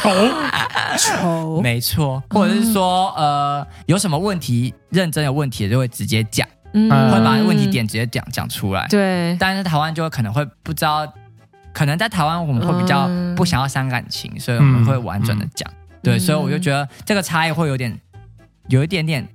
[0.00, 0.10] 丑，
[0.96, 6.90] 丑，没错，或者是说，呃，有什么问题，认真有问题的就会直接讲，嗯。
[7.10, 8.86] 会把问题点直接讲讲出来。
[8.88, 11.06] 对，但是台湾就可能会不知道，
[11.74, 13.34] 可能在台湾我们会比较嗯。
[13.34, 15.70] 不想要伤感情，所以我们会婉转的讲。
[16.02, 16.20] 对，嗯。
[16.20, 17.98] 所以我就觉得这个差异会有点，
[18.68, 19.26] 有一点点，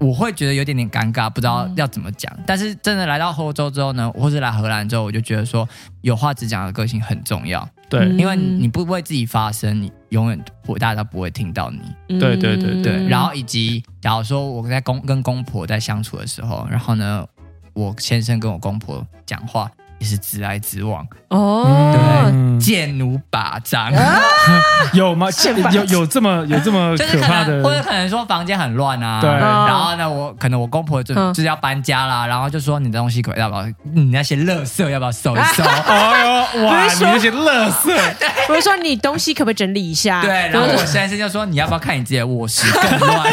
[0.00, 1.74] 我会觉得有点点尴尬，不知道嗯。
[1.76, 2.32] 要怎么讲。
[2.46, 5.68] 但是真的来到欧洲之后呢，或是来荷兰之后，我就觉得说
[6.00, 8.00] 有话直讲的个性很重要，对。
[8.00, 8.18] 嗯。
[8.18, 12.18] 因为你不为自己发声，你永远不大家都不会听到你。
[12.18, 17.26] 对对对对，嗯然后以及假如说我在公跟公婆在相处的时候，然后呢，
[17.72, 23.92] 我先生跟我公婆讲话也是直来直往，哦，对剑如拔掌，
[24.92, 25.28] 有吗？
[25.72, 27.82] 有有这么有这么 就是可可怕的或者？
[27.82, 35.62] 可能说房间很乱啊，对然后呢，我可能我公婆就嗯就是要搬家啦，然后就说你的东西可要不要，你那些垃圾要不要收一收？
[35.86, 36.20] 哎
[36.56, 36.84] 呦，哇！
[36.84, 38.14] 不是说你那些垃圾，
[38.46, 40.22] 不是说你东西可不可以整理一下？
[40.22, 43.28] 对，然后我先生就说你要不要看你自己的卧室更乱？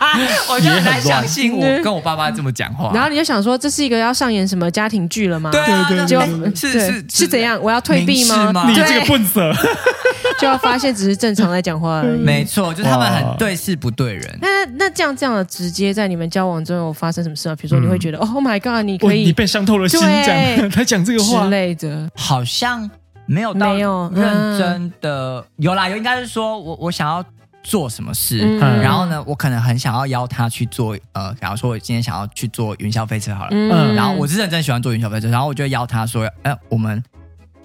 [0.48, 5.50] 我就很难相信我跟我爸爸这么讲话，然后你就想说，这是一个要上演什么家庭剧了吗？
[5.50, 7.40] 对啊，对对就那是是是怎？
[7.40, 7.58] 样？
[7.62, 8.64] 我要退避吗？
[8.66, 9.52] 你对，这个笨色，
[10.40, 12.20] 就要发现只是正常在讲话而已。
[12.24, 14.38] 没错，就是他们很对事不对人。
[14.40, 17.56] 那那这样这样的直接在你们交往中有发生什么事啊？
[17.56, 20.32] 比如说你会觉得、哦 Oh my God，你可以你被伤透了心，对这
[20.62, 22.88] 样他讲这个话之，类的，好像
[23.26, 27.24] 没有到没有认真的，有啦，有应该是说我我想要
[27.62, 28.80] 做什么事，嗯。
[28.80, 33.94] 然后呢，我可能很想要邀他去做，呃，假如说我今天想要去做云霄飞车好了，嗯。
[33.94, 37.02] 然后我是认真喜欢做云霄飞车，然后我就邀他说，呃，我们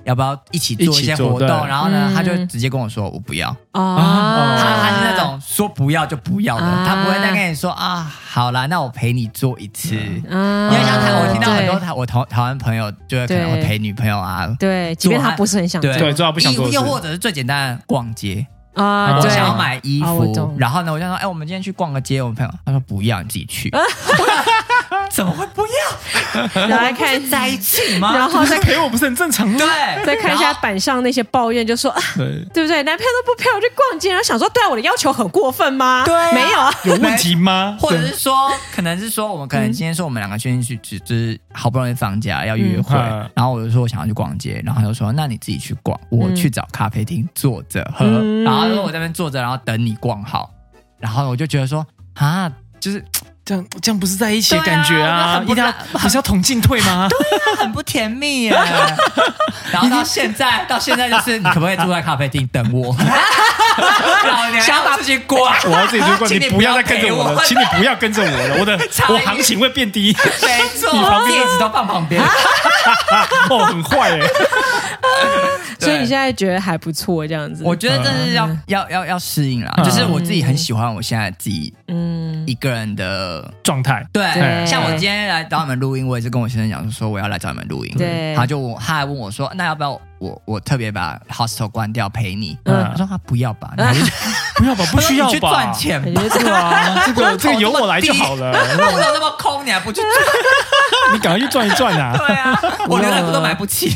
[0.04, 1.48] 要不要一起做一些活动？
[1.68, 6.86] 然后呢，嗯他就直接跟我说我不要，啊，他他是那种说不要就不要的，啊。
[6.88, 9.96] 他不会再跟你说啊，好啦，那我陪你做一次。
[10.30, 10.72] 嗯。
[10.72, 23.72] 因为像台，我听到很多对台我台台湾朋友，就会可能会陪女朋友啊，对，即便他不是很想做对对，做到不想做又或者是最简单的逛街，啊，对我想要买衣服然后呢，我就说，哎，我们今天去逛个街，我们朋友他说不要，你自己去。
[25.16, 26.42] 怎么会不要？
[26.68, 28.14] 然后来看在一起吗？
[28.18, 29.58] 然后再陪我不是很正常吗？
[29.58, 32.84] 对，再看一下板上那些抱怨，就说啊，对，对不对？
[32.84, 36.04] 男朋友都不陪我去逛街，然后想说，对啊，我的要求很过分吗？
[36.06, 37.78] 对啊没有啊，有问题吗？
[37.80, 50.52] 或者是说，可能是说，我们可能今天说我们两个先去，只就是好不容易放假要约会，嗯然后我就说我想要去逛街，然后他就说那你自己去逛，我去找咖啡厅坐着喝，嗯然后他说我在那边坐着，然后等你逛好，
[51.00, 52.52] 然后我就觉得说啊，
[52.82, 53.02] 就是
[53.46, 55.40] 这样这样不是在一起的感觉啊？
[55.48, 57.08] 一定要不是要 同进退吗？
[57.14, 58.50] 对啊很不甜蜜耶。
[59.72, 62.96] 然后到现在，到现在就是你可不可以住在咖啡厅等我？
[64.28, 68.74] 老娘要自己逛，我要自己去逛，请你不要再跟着我了，请你不要跟着我了，我的
[69.10, 70.16] 我行情会变低。
[70.42, 72.22] 没错，你旁边一直都放旁边。
[73.50, 74.20] 哦，很坏哎，
[75.80, 77.64] 所以你现在觉得还不错，这样子。
[77.66, 78.62] 我觉得这是要、嗯。
[78.68, 79.84] 要要要适应啦，嗯。
[79.84, 83.52] 就是我自己很喜欢我现在自己嗯一个人的。
[83.64, 84.06] 状态。
[84.14, 84.66] 对，对。
[84.66, 88.36] 像我今天来找你们录音，我也是跟我先生讲说我要来找你们录音，对。
[88.36, 92.56] 他就我，他还问我说，那要不要我我特别把 hostel 关掉陪你？
[92.66, 92.88] 嗯。
[92.92, 93.84] 我说他不要吧，你
[94.58, 95.50] 不要吧，不需要吧去吧？
[95.52, 99.66] 赚钱吧，我觉得对啊，这个这个由我来就好了，为什么那么空？
[99.66, 100.12] 你还不去赚？
[101.14, 102.16] 你赶快去赚一赚啊！
[102.18, 103.94] 对啊，我连那都买不起。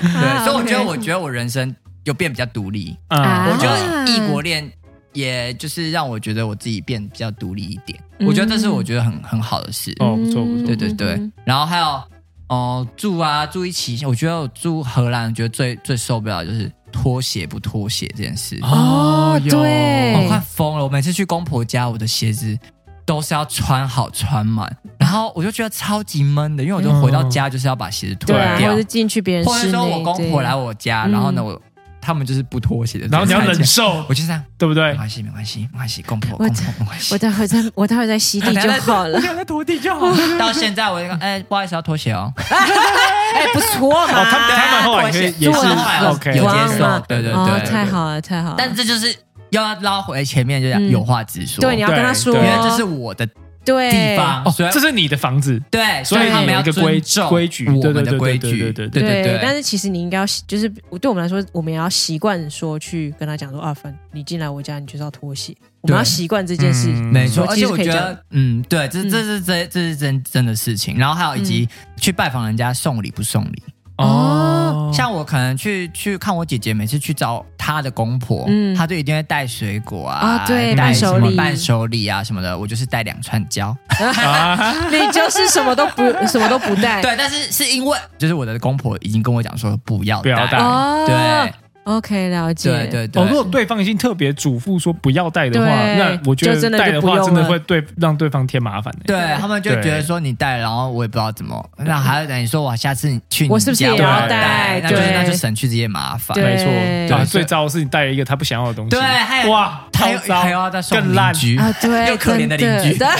[0.00, 2.96] 对，所以我觉得，我觉得我人生有变比较独立。
[3.08, 4.70] 啊我觉啊得异国恋，
[5.12, 7.98] 也就是让我觉得我自己变比较独立一点。
[8.18, 9.92] 嗯我觉得这是我觉得很很好的事。
[9.98, 12.02] 哦，不错不错对，对对嗯，然后还有
[12.48, 18.58] 哦、住啊住一起，我觉得我住荷兰，我觉得最最受不了就是拖鞋不脱鞋这件事。
[18.62, 20.14] 哦对。
[20.14, 20.84] 我快疯了！
[20.84, 22.56] 我每次去公婆家，我的鞋子
[23.04, 31.60] 都是要穿好穿满，然后我就觉得超级闷的，因为我就回到家就是要把鞋子脱对啊，或掉者，是进去别人或者，说我公婆来我家，嗯然后呢我
[32.04, 34.96] 他们就是不脱鞋的，然后你要忍忍，受，我就这样，对不对没？
[34.96, 37.18] 关系没关系没关系，公婆我公婆没关系我。
[37.18, 39.20] 待会再我待会再吸地 就好了我。
[39.22, 40.16] 待会再拖地就好了。
[40.38, 42.32] 到现在我就说， 哎，不好意思，要脱鞋哦。
[42.36, 45.58] 哎，不错嘛，哦，他们他们后来也也是
[46.06, 48.54] OK，有接哇受对对哦对太好了，太好了。
[48.58, 49.14] 但这就是
[49.50, 51.60] 要拉回前面，就是嗯有话直说。
[51.62, 53.26] 对你要跟他说，对因为这是我的
[53.64, 59.38] 对地方，哦所以，这是你的房子，对，所以他们要一个规尊重规矩我们对对对的规矩，对对对对对对。
[59.42, 60.68] 但是其实你应该要习，就是
[61.00, 66.88] 对我们来说，我们也要习惯说去跟他讲说啊，反你进来我家，你就是要脱鞋，我们要习惯这件事。
[66.92, 70.96] 嗯没错，而且我觉得，嗯，对，这嗯这是这这是真真的事情。
[70.98, 73.62] 然后还有以及去拜访人家送礼不送礼，
[74.02, 78.74] 哦，像我可能去去看我姐姐，每次去找她的公婆，嗯。
[78.74, 81.24] 她就一定会带水果啊，啊对带伴手礼。
[81.24, 83.76] 什么伴手礼啊什么的，我就是带两串胶。
[83.98, 87.00] 啊， 你就是什么都不 什么都不带。
[87.02, 90.58] 对，但是是因为就是我的公婆已经跟我讲说不要不要带。
[90.58, 91.52] 哦，对
[91.84, 92.70] ，OK，了解。
[92.70, 93.22] 对对对。
[93.22, 99.04] 哦，如果对方已经特别嘱咐说不要带的话，那我觉得带的话真的会对让对方添麻烦的。
[99.06, 104.80] 对他们就觉得说你带，然后我也不知道怎么，那还要等你说我下次去你我是不是家也要带？
[104.82, 105.12] 那就是对。
[105.12, 106.38] 那就省去这些麻烦。
[106.38, 111.32] 没错，对啊，最糟的是你带了一个他不想要的东西，对，哇，还糟还要再送更烂。
[111.32, 111.58] 邻居。
[111.58, 112.98] 啊，对，又可怜的 邻居。
[112.98, 113.10] 可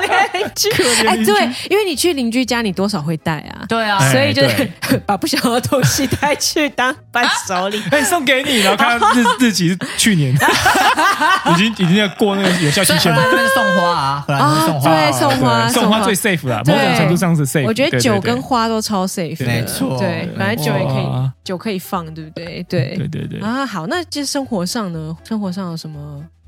[0.00, 0.68] 怜邻居，
[1.06, 4.70] 哎，对，因为你去邻居家，你多少会带啊，对啊，哎所以就是
[5.06, 7.82] 把不想要的东西带去当伴手礼。
[7.90, 13.20] 哎，送给你，然后看到日日期是去年，已经已经在过那个有效期限了。
[13.54, 16.00] 送花啊，荷兰那边送花啊，对送花送花。
[16.00, 17.64] 最 safe 了，某种程度上是 safe。
[17.66, 19.46] 我觉得酒跟花都超 safe，的。
[19.46, 19.98] 没错。
[19.98, 22.64] 对，反正酒也可以，酒可以放，对不对？
[22.68, 22.96] 对。
[22.96, 25.16] 对对对，啊，好，那这生活上呢？
[25.28, 25.99] 生活上有什么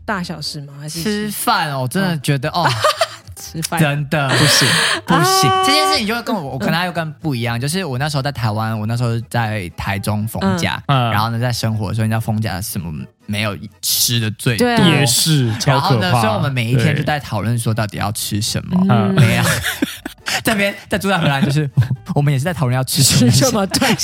[0.04, 0.74] 大小事吗？
[0.80, 2.68] 还是吃饭哦，我真的觉得哦，
[3.36, 3.78] 吃饭？
[3.80, 4.68] 真的不行，
[5.06, 7.60] 不行啊，这件事情就会跟我，我跟他又跟不一样。
[7.60, 12.92] 就是我那时候在台湾，我那时候在台中逢甲，嗯嗯然后呢在生活的时候，你知道逢甲什么
[13.26, 16.20] 没有吃的最多，也是然后呢，超可怕。
[16.22, 18.86] 所以我们每一天对就在讨论说到底要吃什么。
[18.88, 19.44] 嗯没有，
[20.44, 21.68] 这边在住在荷兰，就是
[22.14, 23.88] 我们也是在讨论要吃什么，吃什么对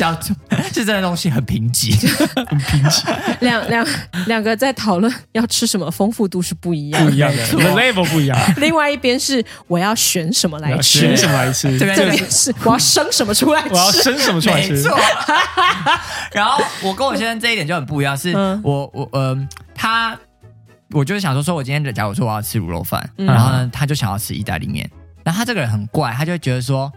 [0.73, 1.91] 是这个东西很贫瘠，
[2.47, 3.05] 很贫瘠，
[3.41, 3.87] 两两
[4.27, 7.11] 两个在讨论要吃什么，丰富度是不一样的。
[7.11, 8.39] 不一样的 level 不一样。
[8.59, 11.77] 另外一边是我要选什么来吃选，什么来吃？
[11.79, 14.03] 这边是这边是我要生什么出来我要吃。
[14.03, 14.73] 生什么出来吃？
[14.73, 14.97] 没错。
[16.33, 20.19] 然后我跟我先生这一点就很不一样，是嗯我我呃他，
[20.91, 24.91] 我就是想说说我今天假如说我要吃卤肉饭，嗯然后呢他就想要吃意大利面，
[25.25, 26.93] 然后他这个人很怪，他就会觉得说。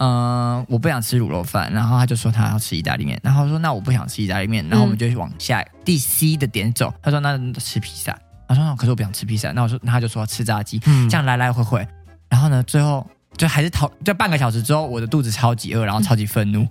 [0.00, 6.94] 嗯、我不想吃卤肉饭，然后他就说他要吃意大利面，然后我说那我不想吃意大利面，然后我们就往下第 C 的点走。
[7.02, 11.84] 他说那吃披萨，他说那可是我不想吃披萨，那我说那他就说吃炸鸡，嗯这样来来回回，
[12.28, 13.04] 然后呢最后
[13.38, 16.66] 就还是讨就半个小时之后，我的肚子超级饿，然后超级愤怒，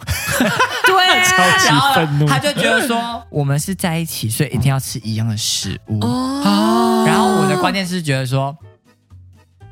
[0.85, 5.99] 对 超级愤怒他就觉得说我们是在一起，所以一定要吃一样的食物。
[6.01, 8.55] 哦，然后我的关键是觉得说，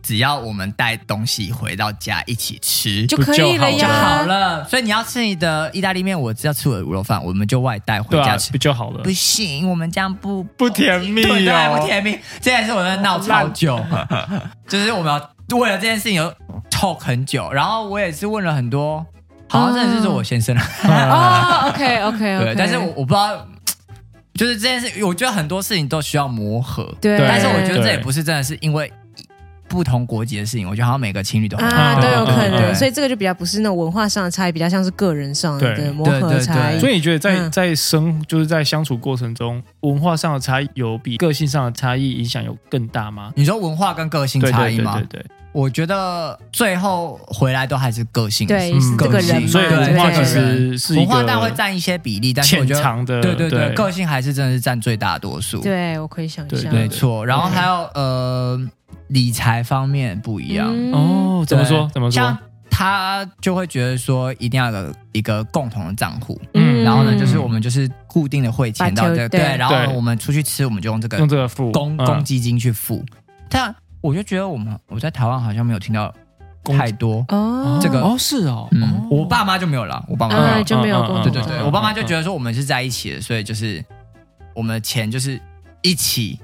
[0.01, 4.63] 只要我们带东西回到家一起吃就可以了就，好了。
[4.65, 8.51] 所以你要吃你的意大利面，我只要吃我的卤肉饭，我们就外带回家，吃。
[8.51, 9.11] 不就好了不？
[9.11, 12.17] 行，我们这样不不甜蜜对对，哦不甜蜜。
[12.39, 13.83] 这件事我在闹超久，
[14.67, 16.33] 就是我们要为了这件事情有
[16.69, 19.05] talk 很久，然后我也是问了很多，
[19.47, 20.61] 好像真的是说我先生了。
[20.83, 23.47] 啊 哦，OK OK 对，OK，但是我我不知道，
[24.33, 26.93] 就是这件事，我觉得很多事情都需要磨合。
[26.99, 28.91] 对，但是我觉得这也不是真的是因为
[29.67, 36.79] 不同国籍的事情，我觉得好像每个情侣都啊，嗯都有可能，所以这个就比较不是那种文化上的差异，比较像是个人上对的磨合差异。
[36.79, 43.31] 所以你觉得在嗯在生就是在相处过程中，文化上的差异有比个性上的差异影响有更大吗？
[43.35, 44.93] 你说文化跟个性对对差异吗？
[44.99, 45.25] 对对对，
[45.55, 55.61] 我觉得最后回来都还是个性，对，嗯个人，所以对文化其对实是一文化个但会占一些比例，但是我潜觉得藏的，对对对，个性还是真的是占最大多数。
[55.61, 57.25] 对我可以想象，对对没错。
[57.25, 58.59] 然后还有呃
[59.07, 60.91] 理财方面不一样，嗯。
[60.91, 62.39] 哦，怎么说对怎么像说？
[62.69, 66.83] 他就会觉得说一定要有一个共同的账户，嗯。
[66.83, 72.05] 然后呢，就是我们就是固定的汇钱到这个对对，然后我们出去吃，我们就用这个用这个付公嗯。
[72.05, 73.01] 公积金去付。
[73.47, 73.73] 但
[74.05, 76.13] 我就觉得我们我在台湾好像没有听到
[76.63, 78.69] 太多，哦，这个哦是哦，
[79.09, 83.83] 我爸妈就没有了，我爸妈就没有对对对，嗯我爸妈就觉得说我们是在一起的，所以就是
[84.53, 85.41] 我们的钱就是
[85.81, 86.39] 一起，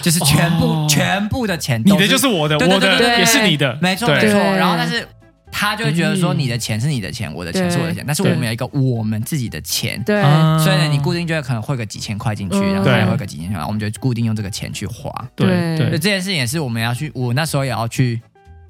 [0.00, 0.86] 就是全部、哦。
[0.88, 4.38] 全部的钱你的就是我的，对对我的对对也是你的，没错没错。
[4.38, 5.06] 然后但是
[5.52, 10.02] 他就会觉得说嗯你的钱是你的钱，我的钱是我的钱，但是我们有一个我们自己的钱。
[10.04, 10.58] 对，啊。
[10.58, 12.72] 所以呢，你固定就会可能汇个几千块进去，嗯。
[12.72, 15.12] 然后他汇个几千块，我们就固定用这个钱去花。
[15.36, 15.76] 对。
[15.76, 18.20] 对这件事情也是我们要去，我那时候也要去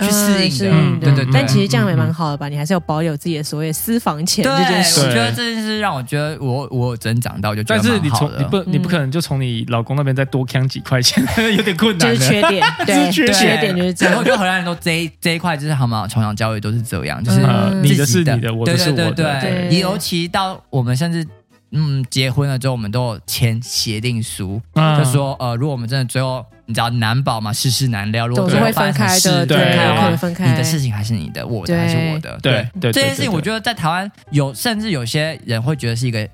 [0.02, 0.70] 去适嗯应的。
[0.70, 1.33] 嗯应的对对对。
[1.33, 2.48] 但其实这样也蛮好的吧？
[2.48, 5.00] 你还是要保有自己的所谓私房钱对，这件事。
[5.00, 11.24] 我觉得这件事让我觉得我我有增长到，我就觉得但是你从你不你不可能就从你老公那边再多坑几块钱，
[11.56, 12.22] 有点困难就。
[12.22, 14.12] 是缺点，对，缺对缺点就是这样。
[14.12, 21.27] 然后我觉得荷兰人都这一这一块就是他们从小教育都是这样，就是嗯你的是你的我的是我的对对对对对，尤其到我们甚至
[21.72, 30.50] 嗯结婚了之后，我们都有签协定书，嗯就说呃，如果我们真的最后你知道难保嘛，世事难料，如果总是会发生分开的对分开的话有可能分开。
[30.50, 32.66] 你的事情还是你的，我的还是我的，对。
[32.81, 36.27] 对，这件事情，我觉得在台湾有，甚至有些人会觉得是一个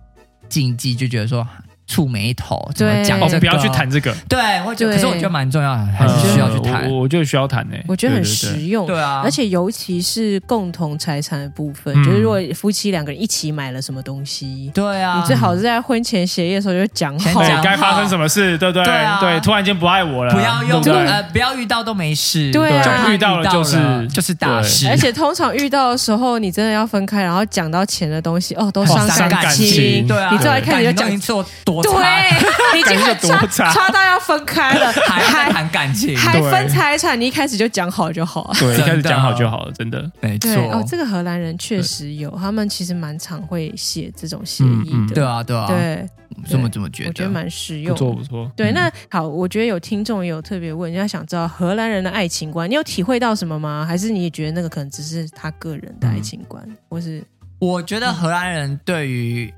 [0.49, 1.45] 禁忌，就觉得说
[1.89, 3.05] 触眉头，怎么对。
[3.05, 6.82] 讲这个，哦不要去谈这个，对，我觉得，可是我觉得蛮重要的，还是需要去谈。
[6.82, 6.89] 呃。
[6.89, 8.86] 我我觉得需要谈诶，我觉得很实用。
[8.86, 12.05] 对啊，而且尤其是共同财产的部分，嗯。
[12.05, 17.43] 就是如果夫妻两个人一起买了什么东西，对啊，你最好是在婚前协议的时候就讲好。
[17.62, 18.84] 该发生什么事，对不对？
[18.84, 19.18] 对啊。
[19.18, 23.07] 对，突然间不爱我了，不要用呃，不要遇到都没事，对啊。
[23.07, 23.78] 就遇到了就是
[24.09, 30.07] 就是大事，而且通常遇到的时候，你真的要分开，然后讲到钱的东西，哦，都哦伤伤感情。
[30.07, 33.91] 对啊，你最后一开始就讲感情都已经做多对差，，你已经很差差。
[33.91, 38.45] 到要分开了，还在还谈感情，还分财产，你一开始就讲好就好。
[38.49, 38.55] 了。
[38.59, 40.11] 对，一开始讲好就好了，真的。
[40.20, 40.55] 没错。
[40.55, 45.14] 对，哦，这个荷兰人确实有，他们其实蛮常会写这种协议的。
[45.14, 46.09] 对啊，对啊，对，
[46.49, 47.97] 这么这么觉得，我觉得蛮实不用。
[47.97, 48.74] 错不错，对，嗯。
[48.74, 53.85] 那好，我觉得有听众也有特别问，人家想知道荷兰人的爱情观，你有体会到什么吗？
[53.87, 57.22] 还是你也觉得那个可能只是他个人的爱情观，或是
[57.59, 59.53] 我觉得荷兰人对于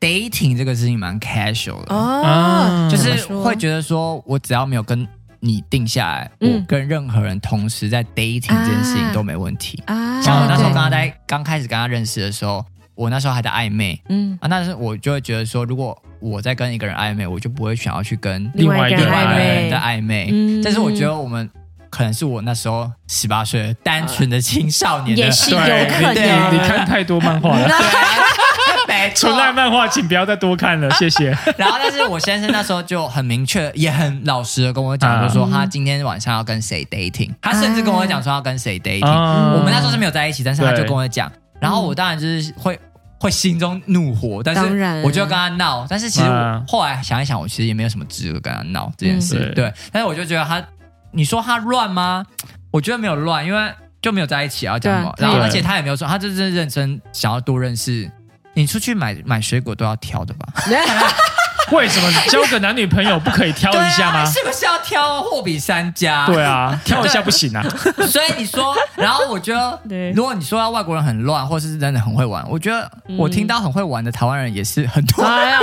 [0.00, 2.88] dating 这个事情蛮 casual 的，哦，啊。
[2.90, 5.06] 就是会觉得说我只要没有跟
[5.40, 6.54] 你定下来，嗯。
[6.54, 9.82] 我跟任何人同时在 dating 这件事情都没问题。
[9.86, 14.00] 啊，像我那时候对跟他在刚开始跟他认识的时候，我那时候还在暧昧。
[14.08, 19.70] 嗯，啊，但是我就会觉得说，如果我在跟一个人暧昧，我就不会想要去跟另外一个人另外一个暧人昧。
[19.70, 20.28] 在，暧昧。
[20.32, 20.62] 嗯。
[20.62, 21.48] 但是我觉得我们
[21.88, 27.68] 可能是我那时候十八岁单纯的青少年的，也是有对可对能你你看太多漫画了，
[29.00, 31.30] 没错纯爱漫画，请不要再多看了， 谢谢。
[31.56, 39.06] 然后，但是我先生那时候就很明确，也很老实的跟我讲，啊就说他今天晚上要跟谁 dating，他甚至跟我讲说要跟谁 dating。
[39.06, 41.30] 啊我们那时候是没有在一起，但是他就跟我讲，
[41.60, 42.78] 然后我当然就是会。
[43.22, 49.70] 会心中怒火，但当然是我就跟他闹，但是其实我啊后来想一想，我其实也没有什么资格跟他闹这件事，嗯对。
[49.92, 50.64] 但是我就觉得他，
[51.12, 52.24] 你说他乱吗？
[52.70, 53.70] 我觉得没有乱，因为
[54.00, 55.12] 就没有在一起啊，讲什么？
[55.18, 58.10] 然后而且他也没有说，他就是认真想要多认识。
[58.54, 60.46] 你出去买买水果都要挑的吧？
[61.76, 64.24] 为什么交个男女朋友不可以挑一下吗？
[64.26, 66.26] 是不是要挑货比三家？
[66.26, 67.62] 对啊， 挑一下不行啊。
[68.08, 69.80] 所以你说，然后我觉得，
[70.14, 75.22] 如果你说要外国人很乱，或是真的很会玩，我觉得我听到很会玩的台湾人也是很多。
[75.22, 75.58] 哎呀，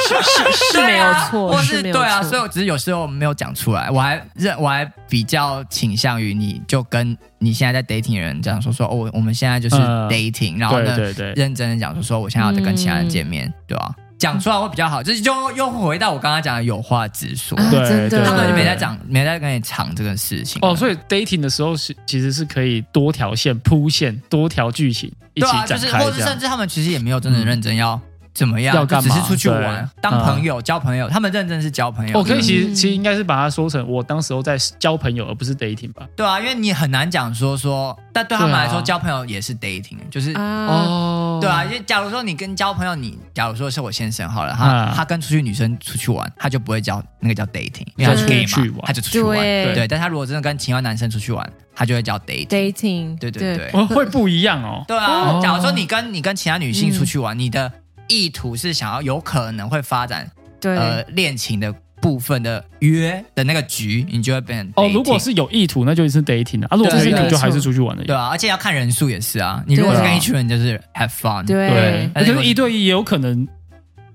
[0.00, 13.90] 是是是没有错，或是对啊，所以我只是有时候没有讲出来，我还认我还比较倾向于你就跟你现在在 dating 的人这样说说哦，我们现在就是嗯 dating，、然后呢对对对，认真的讲说说我现在要跟其他人见面，对吧、
[14.22, 20.60] 讲出来会比较好，就是就又回到我刚刚讲的有话直说，啊对他们就没在讲，没在跟你抢这个事情。
[20.62, 26.12] 哦，所以 dating 的时候是其实是可以多条线铺线，多条剧情一起对啊，就是展开这样。
[26.12, 28.00] 或者甚至他们其实也没有真的认真要
[28.34, 32.18] 怎么样，要干嘛就只是出去玩当朋友、交朋友，他们认真是交朋友。
[32.18, 36.06] 我，可以，其实嗯其实应该是把它说成我当时候在交朋友，而不是 dating 吧？
[36.16, 40.32] 对啊，因为你很难讲说说，但对他们来说，交朋友也是 dating，就是。
[40.32, 49.36] 啊，哦对啊，就假如说你跟交朋友，你假如说是我先生好了，他、啊他跟出去女生出去玩，他就不会叫那个叫 dating，因为他是就 gay 出去玩，嘛他就出去玩。
[49.38, 52.46] 对对，但他如果真的跟其他男生出去玩，他就会叫 dating。
[52.46, 54.84] dating，对对对，哦，会不一样哦。
[54.86, 57.70] 对啊，哦假如说你跟你跟其他女性出去玩，你的
[58.12, 66.76] 意图是想要有可能会发展对呃恋情的部分的约的那个局，你就会变成哦，如果是有意图，那就是 dating 了啊。
[66.76, 68.04] 如果是意图，就还是出去玩的。
[68.04, 69.62] 对啊，而且要看人数也是啊。
[69.66, 71.46] 你如果是跟一群人，就是 have fun。
[71.46, 73.46] 对对，可但是是一对一也有可能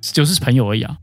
[0.01, 0.97] 就是朋友而已啊。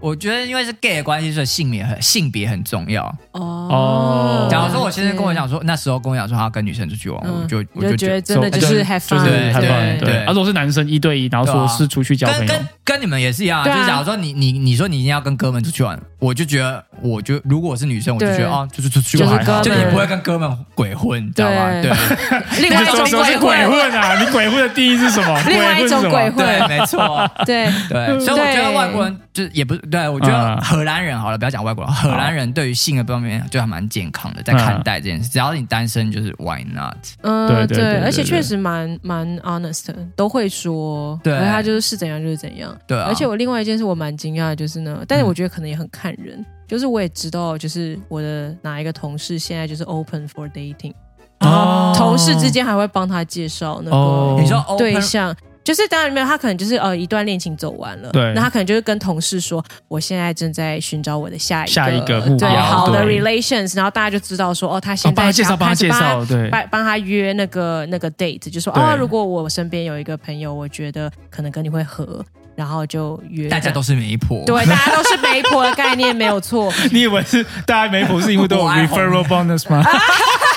[0.00, 3.04] 我觉得因为是 gay 的关系，所以性别很性别很重要。
[3.32, 4.48] 哦。
[4.50, 10.08] 假如说我先生跟我讲说，那时候跟我讲说他要跟女生出去玩，嗯我就我就觉得真的就就是 have 就 fun，是对对对。
[10.12, 10.24] 对。
[10.24, 12.46] 啊，如果是男生一对一，然后说是出去交朋友。
[12.46, 21.70] 跟跟，跟你们也是一样就是假如说你你你说你一定要跟哥们出去玩，我就觉得我就如果我是女生，我就觉得哦，就是出去玩，就是就你不会跟哥们鬼混，你知道吗？
[21.82, 21.82] 对。
[21.82, 22.60] 对。
[22.62, 24.20] 另外一种鬼混，啊？
[24.20, 25.40] 你鬼混的定义是什么？
[25.46, 27.30] 另外一种鬼鬼混什么？
[27.46, 27.68] 对，没错。
[27.68, 27.70] 对。
[27.88, 35.28] 对，所以我觉得外国人就是也不是，对我觉得嗯荷兰人好了，不要讲外国人，荷兰人对于性的方面就还蛮健康的，在看待这件事。
[35.28, 36.96] 只要你单身，就是 why not？
[37.22, 42.76] 嗯，对对对对而且对确实蛮蛮 honest，的都会说，对而他就是是怎样就是怎样。
[42.86, 50.94] 对啊，而且我另外一件事我蛮惊讶的，就是呢，但是我觉得可能也很看人，就是我也知道，就是我的哪一个同事现在就是 open for dating，
[51.40, 55.34] 然后哦同事之间还会帮他介绍那哦个你说 open 对象。
[55.70, 58.32] 就是当然没有，他可能就是呃一段恋情走完了，对。
[58.34, 72.24] 那他可能就是跟同事说，我现在正在寻找我的下一个下一个目对标好的 relations，然后大家就知道说，哦，他哦现在帮他介绍，帮他想开始帮介绍，对，帮帮他约那个那个 date，就说哦，如果我身边有一个朋友，我觉得可能跟你会合，
[72.56, 73.48] 然后就约。
[73.48, 78.98] 大家都是媒婆，对，大家都是媒婆的概念没有错， 你以为是大家媒婆是因为都有 我爱红。
[78.98, 79.84] referral bonus 吗？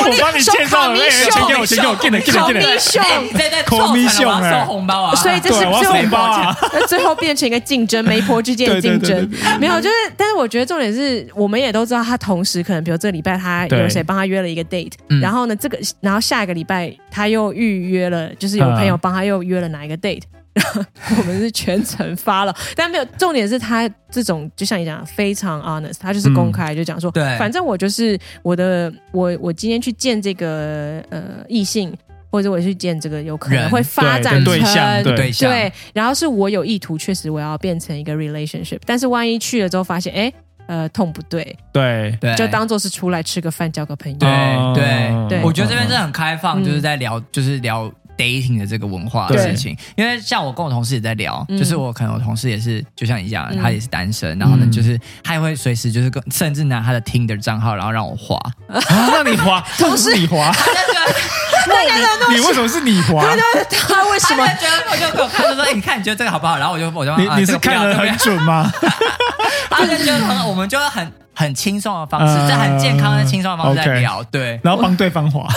[0.00, 2.64] 我帮你介绍了，哎，钱给我，钱给我，给你，给你，给你。
[2.64, 3.00] 口蜜秀。
[3.00, 5.14] 哎，你这在口凑成了我要蜜秀哎收红包啊！
[5.16, 9.30] 所以这是对我要这种送包啊 那最后变成一个竞争，媒婆之间的竞对对争。
[9.60, 20.22] 没有，就是，但是我觉得重点是我们也都知道，他同时可能，比如这个礼拜他有谁帮他约了一个 date，嗯然后呢，这个然后下一个礼拜他又预约了，就是有朋友嗯帮他又约了哪一个 date。
[20.54, 20.82] 然 后
[21.18, 27.36] 我们是全程发了，但没有重点是他这种就像你讲的非常 honest，他就是公开、就讲说，对。
[27.38, 31.92] 反正我就是我的我我今天去见这个呃异性，
[32.30, 35.50] 或者我去见这个有可能人会发展成对象对对象。
[35.50, 40.32] 对，然后是我有意图，确实我要变成一个 relationship，但是万一去了之后发现，哎，
[40.66, 42.16] 呃，痛不对，对。
[42.20, 44.18] 对，就当做是出来吃个饭，交个朋友。
[44.18, 45.38] 对哦对。
[45.38, 46.64] 对我觉得这边是很开放，嗯。
[46.64, 49.76] 就是在聊，就是聊 dating 的这个文化的事情。
[49.96, 58.36] 因为像我跟我同事也在聊，嗯就是我可能我同事也是，就像你讲的，嗯他也是单身，然后呢，嗯就是他也会随时就是跟，甚至拿他的 Tinder 账号，然后让我滑。
[58.68, 60.52] 啊，那你滑，同时你滑，
[62.30, 63.22] 你为什么是你滑？
[63.70, 64.54] 他为什么他？
[64.54, 68.70] 就觉得我就给我看，就说：“哎，你看你觉得这个好不好？”然后我就我就啊你你是看的很准吗？
[69.70, 74.58] 他就觉得很，我们就很很轻松的方式，嗯在很健康的轻松的方式在聊，对。
[74.62, 75.48] 然后帮对方滑，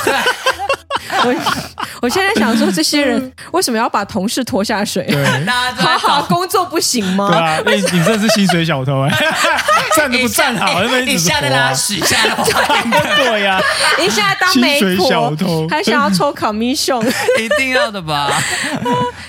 [1.25, 1.35] 我
[2.01, 5.03] 我现在想说，这些人为什么要把同事拖下水？
[5.07, 7.29] 对大家都在好好工作不行吗？
[7.29, 9.15] 对啊，你你这是薪水小偷哎，
[9.95, 12.43] 站都不站好，因为一一直下在拉屎，一下在滑
[13.17, 13.59] 对呀，
[13.99, 17.01] 一下当薪媒水小婆，偷，还想要抽 commission，
[17.39, 18.29] 一定要的吧？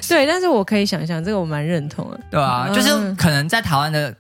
[0.08, 2.18] 对，但是我可以想象，这个我蛮认同的。
[2.30, 4.14] 对啊，嗯就是可能在台湾的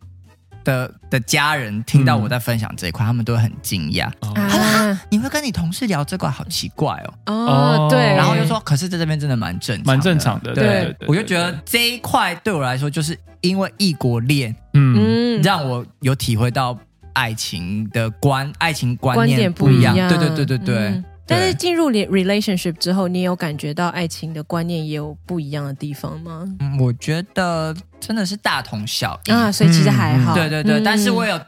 [0.68, 2.22] 的的家人听到嗯。
[2.22, 4.04] 我在分享这一块，他们都会很惊讶。
[4.34, 7.14] 啊，你会跟你同事聊这个，好奇怪哦。
[7.26, 7.34] 哦。
[7.34, 16.78] 哦，对，然后就说，可是在这边真的蛮正常的，蛮正常的，对对对，对我就觉得，这一块对我来说，就是因为异国恋，嗯，嗯，让我有体会到
[17.14, 19.94] 爱情的观，爱情观念不一样。
[19.94, 21.02] 一样，对对对对对。
[21.28, 26.44] 嗯但是进入 re- relationship 之后，你有感觉到爱情的观念也有不一样的地方吗？
[26.60, 29.30] 嗯，我觉得真的是大同小异。
[29.30, 30.34] 啊，所以其实还好。
[30.34, 31.38] 对对对，嗯但是我有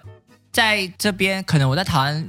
[0.52, 2.28] 在这边，可能我在台湾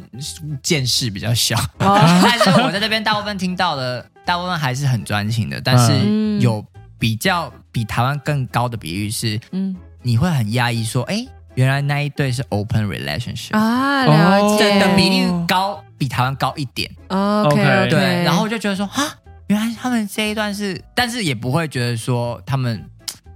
[0.63, 1.97] 见识比较小，哦。
[2.23, 6.39] 但是我在这边大部分听到的，大部分还是很专情的，但是嗯。
[6.39, 6.63] 有
[6.97, 9.75] 比较比台湾更高的比率是，嗯。
[10.03, 11.25] 你会很压抑说，哎，
[11.55, 16.89] 原来那一对是 open relationship，啊，了哦解的比例高，比台湾高一点。
[17.09, 19.03] OK 对，然后我就觉得说，哈，
[19.45, 22.83] 原来他们这一段是，但是也不会觉得说他们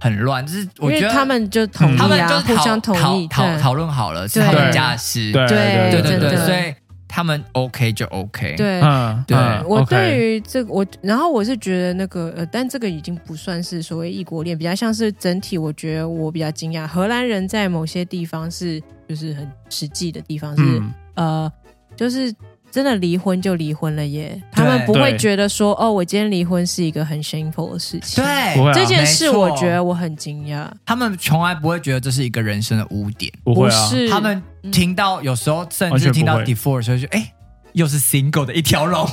[0.00, 5.46] 很乱，就是我觉得他们就同意他们啊，就是互相同意，讨讨讨论好了，是对他们家的事，对。
[5.46, 6.74] 对对对对，真的所以
[7.06, 8.80] 他们 OK 就 OK，对。
[8.80, 10.18] 嗯，对嗯我对。
[10.18, 15.56] 于这个，我然后我是觉得那个呃，但这个已经不算是所谓异国恋，比较像是整体。
[15.56, 20.92] 我觉得我比较惊讶，荷兰人在某些地方是就是很实际的地方是、嗯。
[21.14, 21.52] 呃，
[21.96, 22.30] 就是
[22.76, 28.22] 真的离婚就离婚了耶，他们不会觉得说哦，我今天离婚是一个很 shameful 的事情。
[28.22, 28.26] 对。
[28.62, 28.72] 啊。
[28.74, 34.10] 这件事，我觉得我很惊讶，他们从来不会觉得这是一个人生的污点，不会啊，是。
[34.10, 37.32] 他们听到有时候甚至听到会 divorce 的时候就哎。
[37.72, 39.04] 又是 single 的一条龙，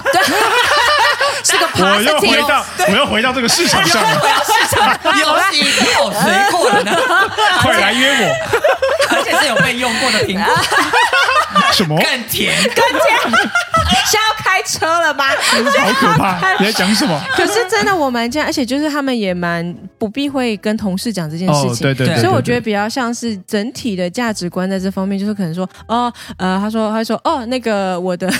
[1.43, 2.47] 是个我又回 positive。
[2.47, 5.59] 到我又回到这个市场上了， 我要市场 有洗
[5.93, 6.97] 有水过的呢，
[7.61, 10.53] 快来约我，而且是有被用过的苹果，
[11.73, 11.95] 什么？
[12.01, 12.55] 更甜。
[12.63, 13.49] 更甜
[14.05, 15.25] 是要开车了吗？
[15.27, 16.53] 好可怕！
[16.59, 17.19] 你在讲什么？
[17.35, 21.83] 可是真的我蛮这样，而且就是他们也蛮不避讳跟同事讲这件事哦，情。
[21.83, 28.31] 对对对，所以我觉得得比较像是整体的价值观在这方面，就是可能说，哦，呃，他说，他说，哦，那个我的，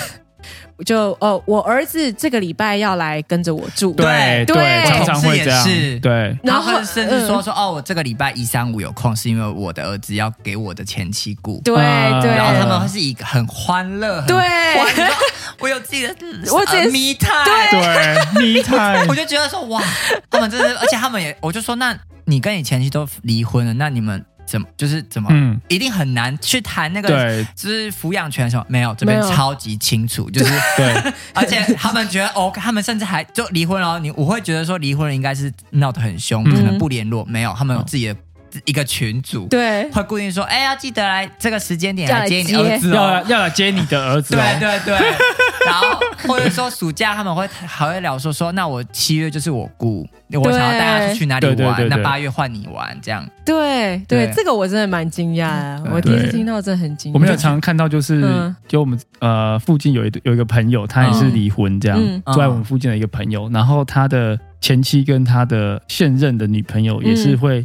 [0.84, 5.62] 就哦，我儿子这个礼拜要来跟着我住，对对对，常常会这样。
[5.62, 7.42] 同事也是，对，然然后后甚至说嗯。
[7.42, 11.60] 说哦，我这个礼拜一三五有空，是因为我的儿子要给我的前妻过。
[11.64, 14.36] 对啊对，然后他们会是一个很欢乐，很对
[15.60, 16.14] 我有自己的，
[16.52, 19.82] 我自己呃 me time，对，me time， 我就觉得说哇，
[20.30, 27.46] 他们真的，而且他们也，我就说，那你跟你前妻都离婚了，那你们怎么就是怎么，嗯，一定很难去谈那个，对。
[27.54, 33.98] 就是抚养权什么没有，这边超级清楚，就是 对， 而且他们觉得 OK，他们甚至还就离婚了哦。
[33.98, 36.54] 你我会觉得说离婚了应该是闹得很凶，嗯。
[36.54, 38.16] 可能不联络，没有，他们有自己的
[38.64, 43.24] 一个群组，对，会固定说，哎，要记得来这个时间点来来接你儿子要哦。
[43.28, 45.06] 要来接你的儿子哦，对对对，
[45.66, 53.26] 然后或者说暑假他们会还会聊说说，那我七月就是我姑，我想要带他出去哪里玩，那八月换你玩，这样。
[53.44, 54.32] 对对，对。
[54.34, 55.48] 这个我真的蛮惊讶
[55.82, 57.14] 的，我第一次听到，真的很惊讶。
[57.14, 58.54] 我们有常常看到，就是、嗯。
[58.66, 62.22] 就我们呃附近有一对有一个朋友，他也是离婚这样，嗯。
[62.26, 67.64] 住在我们附近的一个朋友，然后他的前妻跟他的现任的女朋友也是会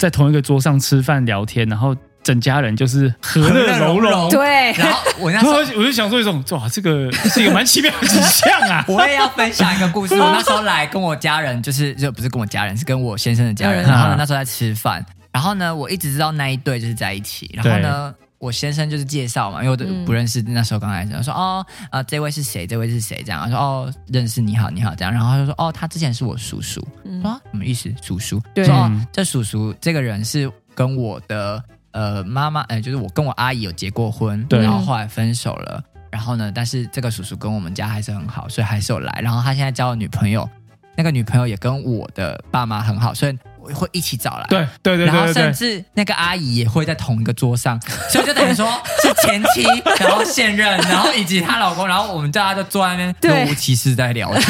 [0.00, 4.28] 在同一个桌上吃饭聊天，然后整家人就是和乐融融。
[4.32, 5.80] 对，然后我那然后时候。
[5.80, 10.14] 我就想说一种，哇，这个是一个蛮奇妙的景象啊 我也要分享一个故事。
[10.18, 13.84] 我那时候来跟我家人，就是就不是跟我家人，是跟我先生的家人。
[13.84, 15.04] 嗯然后呢，那时候在吃饭。
[15.32, 17.50] 然后呢，我一直知道那一对就是在一起。
[17.52, 20.40] 然后呢，我先生就是介绍嘛，因为我都嗯不认识。
[20.40, 22.66] 那时候刚开始，他说哦，呃，这位是谁？
[22.66, 23.22] 这位是谁？
[23.22, 25.12] 这样，他说哦，认识你好，你好这样。
[25.12, 26.82] 然后他就说哦，他之前是我叔叔。
[27.04, 27.94] 嗯说、啊、什么意思？
[28.00, 28.42] 叔叔？
[28.54, 31.62] 对说、这叔叔这个人是跟我的
[31.92, 35.84] 呃妈妈，呃，就是我跟我阿姨有结过婚，对然后后来分手了。
[36.10, 39.20] 然后呢，但是这个叔叔跟我们家还是很好，所以还是有来。
[39.22, 40.48] 然后他现在交了女朋友，
[40.96, 44.46] 那个女朋友也跟我的爸妈很好，所以我会一起找来。
[44.48, 48.66] 对对对然后对对甚至那个阿姨也会在同一个桌上， 所以就等于说
[49.02, 49.66] 是前妻，
[49.98, 54.42] 然后现任，然后以及她老公，然后我们大家就坐在那边若无其事在聊天，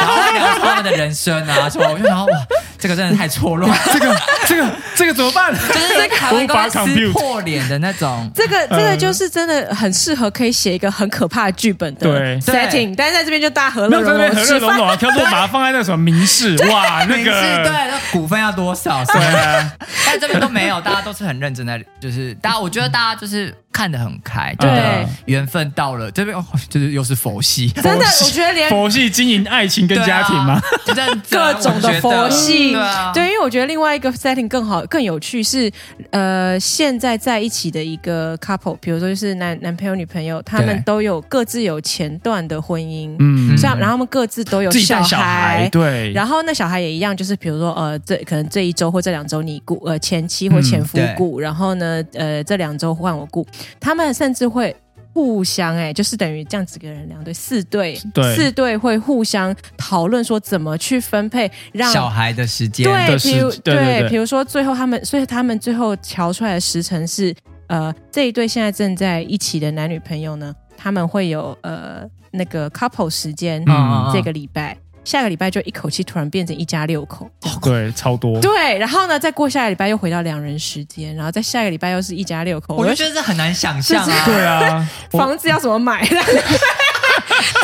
[0.00, 2.38] 然后在聊他们的人生啊什么，我就想说哇，
[2.78, 5.52] 这个真的太错乱，这个这个这个怎么办？
[5.52, 8.30] 就是在台湾都在撕破脸的那种。
[8.34, 14.44] 这个这个就是真的很适合可以写一个很可怕的剧本的对 setting，但是在这边就大家和乐融融吃饭。
[14.44, 17.30] 乐融融啊，挑说把它放在那什么民事，哇，那个
[17.64, 19.04] 那股份要多少？
[19.06, 19.72] 对啊，
[20.06, 25.06] 但这边都没有，大家都是很认真的，就是大家，我觉得大家就是看得很开，对。
[25.26, 30.60] 缘分到了，这边哦，就是又是佛系， 真的，我觉得连佛系经营爱情跟家庭吗？
[30.86, 31.06] 对啊？
[31.06, 35.70] 认 真各种的佛系，对啊，对，因为我觉得另外一个 setting 更好、更有趣是，
[36.10, 53.46] 呃，现在在一起的一个 couple，比如说就是男男朋友、女朋友，他们都有各自有前段的婚姻，嗯，这样，然后他们各自都有自己小孩，对，然后那小孩也一样，就是比如说呃，这可能这一周或这两周你雇呃前妻或前夫雇，然后呢呃这两周换我雇，
[53.80, 54.76] 他们甚至会
[55.14, 58.36] 互相哎、就是等于这样子个人两对四对对。
[58.36, 67.34] 四对会互相讨论说怎么去分配让小孩的时间，对，比如对对对比如说最后他们，所以他们最后调出来的时辰是，
[67.68, 74.10] 呃，这一对现在正在一起的男女朋友呢，他们会有呃那个 couple 时间，嗯。
[74.14, 77.28] 这个礼拜，下个礼拜就一口气突然变成一家六口，
[77.60, 84.22] 对，超多，对，然后呢，再过下个礼拜又回到两人时间，然后再下个礼拜又是一家六口，我就就觉得这很难想象啊。
[84.24, 86.06] 对啊， 房子要怎么买？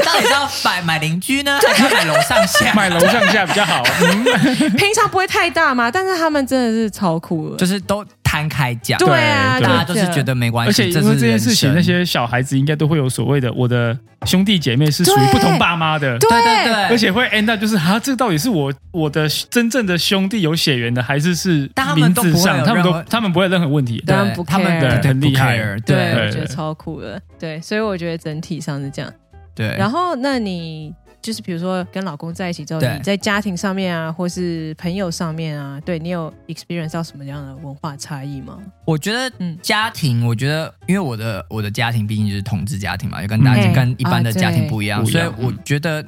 [0.05, 2.73] 到底是要买买邻居呢，还是要买楼上下？
[2.75, 4.25] 买楼上下比较好，嗯，
[4.77, 8.05] 平常不会太大嘛，但是他们真的是超酷的，就是都
[8.39, 16.19] 摊开讲，对啊，大家都是觉得没关系，而且因为这件事情，那些小孩子应该都会有所谓的，我的兄弟姐妹是属于不同爸妈的。
[16.19, 16.29] 对。
[16.29, 24.03] 对对对，而且会 end up 就是啊，这到底是我我的真正的兄弟有血缘的，还是是他们名字都不会上他们都有任何他们不会有任何问题。
[24.47, 25.59] 他们对很厉害。
[25.85, 26.27] 对。
[26.27, 29.13] 我觉得超酷的，对，所以我觉得整体上是这样。
[29.55, 38.59] 对，然后，那你就是比如说跟老公在一起之后，你在家庭上面啊，或是朋友上面啊，对你有 experience 到什么样的文化差异吗？
[38.85, 39.59] 我觉得嗯。
[39.61, 46.05] 家庭，我觉得因为我的我的家庭毕竟就是同治家庭嘛，就跟大家、嗯跟一般的家庭不一样，所以我觉得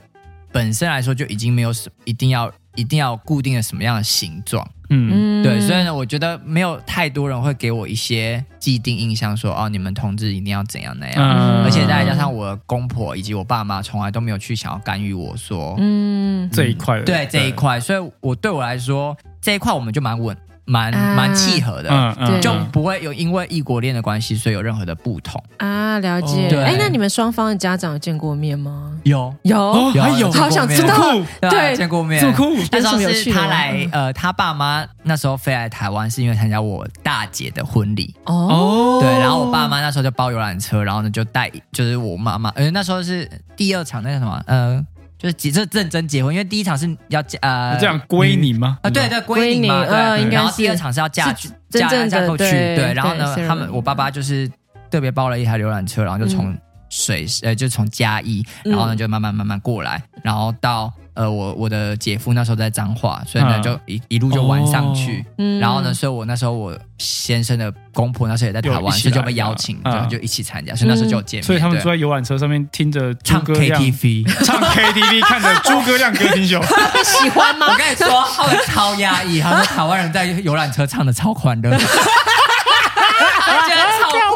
[0.53, 11.17] 本身来说就已经没有什一定要一定要固定的什么样的形状，嗯，对，所以呢，我觉得没有太多人会给我一些既定印象说哦，你们同志一定要怎样那样。
[11.17, 11.65] 嗯。
[11.65, 20.37] 而且再加上我的公婆以及我爸妈从来都没有去想要干预我说，嗯，这一块对这一，块，所以我对我来说这一块我们就蛮稳，
[20.71, 21.15] 蛮啊。
[21.17, 25.43] 蛮契合的，嗯嗯，就不会有因为异国恋的关系，所以有任何的不同。
[25.59, 26.49] 啊，了解。
[26.63, 28.93] 哎、那你们双方的家长有见过面吗？
[29.03, 29.35] 有。
[29.43, 30.31] 有，哦，还有。
[30.31, 31.17] 好想知道。
[31.41, 38.15] 对见过面，酷，那时候是他来嗯，呃，他爸妈那时候飞来台湾，是因为参加我大姐的婚礼。
[38.25, 44.85] 哦，哦，对，然后我爸妈那时候就包游览车，然后呢就带，就是我妈妈，呃，那时候是第二场那个什么，呃，
[45.21, 48.79] 就是结这认真结婚，因为第一场是要嫁呃这样归你吗？
[48.83, 54.51] 啊，对对，归你嘛，归你呃对，应该然后第二场是要嫁是去嫁真正的嫁过去，对对，然后呢，他们我爸爸就是
[54.91, 56.57] 特别包了一台游览车，然后就从
[56.91, 60.93] 水呃，就从嘉义，然后呢就慢慢慢慢过来，然后到。
[61.13, 65.23] 呃，我我的姐夫那时候在彰化，所以呢就一一路就玩上去。
[65.61, 70.75] 然后呢，所以我那时候我先生的公婆那时候也在台湾，所以就被邀请，然后就一起参加。
[70.75, 71.43] 所以那时候就有见面。
[71.45, 76.63] 所以他们坐在游览车上面听着唱 KTV，唱 KTV， 看着诸葛亮歌厅秀，
[77.05, 77.67] 喜欢吗？
[77.71, 79.41] 我跟你说，他们超压抑。
[79.41, 81.77] 他说台湾人在游览车唱的超欢乐。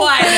[0.05, 0.29] 怪的，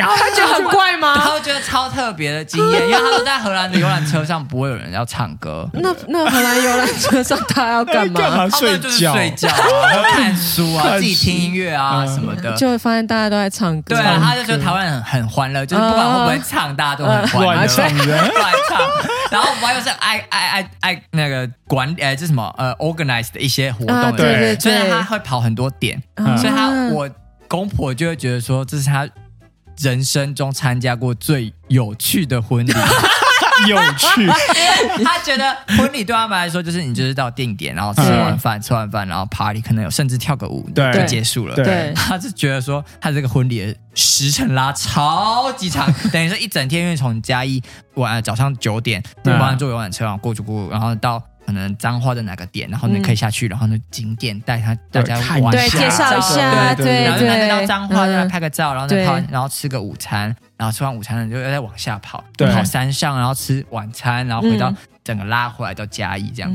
[0.00, 1.14] 他他觉得很怪吗？
[1.16, 5.68] 他会觉得超特别的经验，因为他说在荷兰的游览车上不会有人要唱歌。
[5.74, 8.20] 那那荷兰游览车上他要 干嘛？
[8.20, 9.12] 干嘛睡觉？
[9.14, 12.52] 睡觉啊， 看书啊，自己听音乐啊什么的。
[12.56, 13.94] 就会发现大家都在唱歌。
[13.94, 17.54] 对啊，他就觉得台湾人很欢乐，就是不管会不会唱，大家都很欢乐。
[17.54, 18.80] 乱唱，乱唱。
[19.30, 26.02] 然后我们又是爱爱爱爱那个管呃，这什么呃，organize 的一些活动，对对对，所以他会跑很多点，
[26.36, 27.08] 所以他我。
[27.52, 29.06] 公婆就会觉得说，这是他
[29.78, 32.72] 人生中参加过最有趣的婚礼，
[33.68, 34.26] 有趣。
[35.04, 41.54] 他觉得婚礼对他们来说，就是你就是到定点，然后吃完饭，吃完饭，然后 party，可能有甚至跳个舞，对，就结束了。
[41.54, 47.62] 对，他是觉得说，他这个婚礼的时辰拉超级长， 等于说一整天，因为从嘉义
[47.96, 51.22] 晚早上九点，晚上坐游览车，然后过去过，然后到。
[51.44, 64.72] 可能彰化的哪个点，然后你可以下去，然后呢景点带他大家玩对介绍一下，对，然后拿到彰化，让他拍个照，然后再跑，然后吃个午餐，然后吃完午餐呢就再往下跑，跑山上，然后吃晚餐，然后回到
[65.04, 66.50] 整个拉回来到嘉义这样，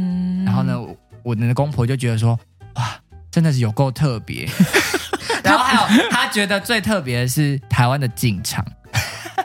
[0.46, 0.80] 然后呢，
[1.24, 2.40] 我的公婆就觉得说，
[2.76, 2.96] 哇，
[3.30, 4.48] 真的是有够特别，
[5.44, 8.66] 然后还有他觉得最特别的是台湾的进场，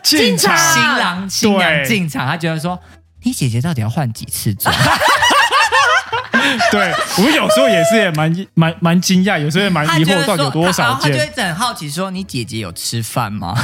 [0.03, 0.57] 进场。
[0.57, 2.78] 新郎新娘进场，他觉得说，
[3.22, 4.72] 你姐姐到底要换几次妆？
[6.70, 11.12] 对，我有时候也是也蛮蛮蛮惊讶，有时候也蛮疑惑，到底有多少件。
[11.12, 13.55] 他就一直很好奇，说你姐姐有吃饭吗？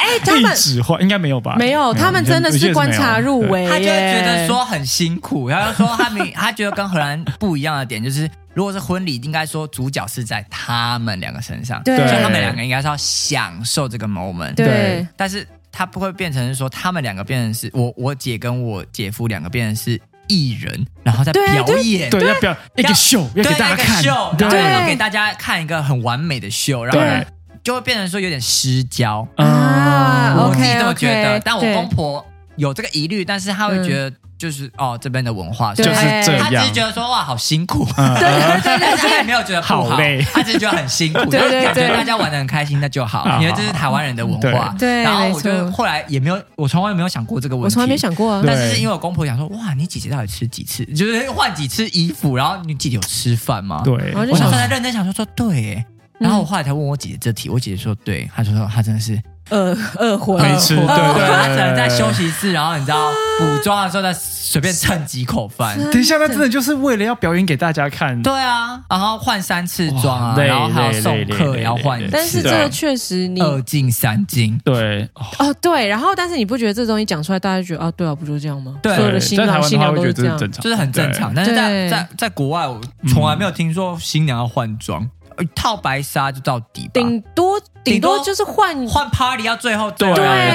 [0.00, 1.56] 哎，他们指话应该没有吧？
[1.58, 3.68] 没有，他们真的是观察入微。
[3.68, 14.54] 他就觉得说很辛苦，然后说他们，他觉得跟荷兰不一样的点就是，如果是婚礼，应该说主角是在他们两个身上，对，所以他们两个应该是要享受这个 moment。
[14.54, 20.00] 对，但是他不会变成是说他们两个变成是我我姐跟我姐夫两个变成是。
[20.30, 21.42] 艺人，然后在表
[21.78, 24.02] 演，对，要表一个秀，要给大家看，
[24.38, 27.26] 对，然后要给大家看一个很完美的秀，然后
[27.64, 30.36] 就会变成说有点失焦啊。
[30.38, 32.24] 我自己这么觉得，但我公婆
[32.56, 34.12] 有这个疑虑，但是他会觉得。
[34.40, 35.90] 就是哦，这边的文化就是
[36.24, 36.42] 这样。
[36.42, 38.00] 他只是觉得说哇，好辛苦，对
[38.64, 39.98] 对对， 他也没有觉得不好，
[40.32, 44.74] 他只是觉得很辛苦， 对对对，大家玩的很开心，那就好，因为这是台湾人的文化。
[44.78, 48.42] 对，然后我就后来也没有，我从来没有想过这个问题，我从来没想过。
[48.46, 53.82] 但是因为我公婆讲说，哇，你姐姐到底吃几次，就是换几次衣服，然后你姐姐有吃饭吗？
[53.84, 55.84] 对，我就想在认真想说说对，
[56.20, 59.20] 然后我后来才问我姐姐这题，我姐姐说对，她就说她真的是。
[59.52, 63.10] 饿饿昏，没吃，对对，他只能在休息室，然后你知道
[63.40, 65.76] 补妆的时候再随便蹭几口饭。
[65.90, 68.22] 等一下，他真的就是为了要表演给大家看。
[68.22, 72.00] 对啊，然后换三次妆啊，然后还有送客也要换。
[72.12, 75.08] 但是这个确实你二进三进，对
[75.40, 78.76] 哦对，然后但是你不觉得这东西讲出来，大家觉得啊对啊，不就是这样吗？
[78.80, 81.34] 对，所有的新郎新娘都是这样，就是很正常。
[81.34, 85.10] 但是在在在国外，我从来没有听说新娘要换装。
[85.40, 90.08] 一套白纱就到底，顶多顶多就是换换 party 要最后对，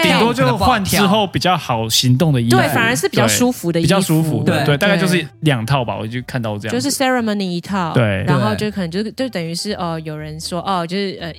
[0.03, 11.33] 顶多就换之后比较好行动的衣服，对，反而是比较舒服的，比较舒服，对对，大概就是两套吧，我就看到这样，就是 ceremony 一套，对，然后就可能就就等于是哦，有人说哦，就是呃。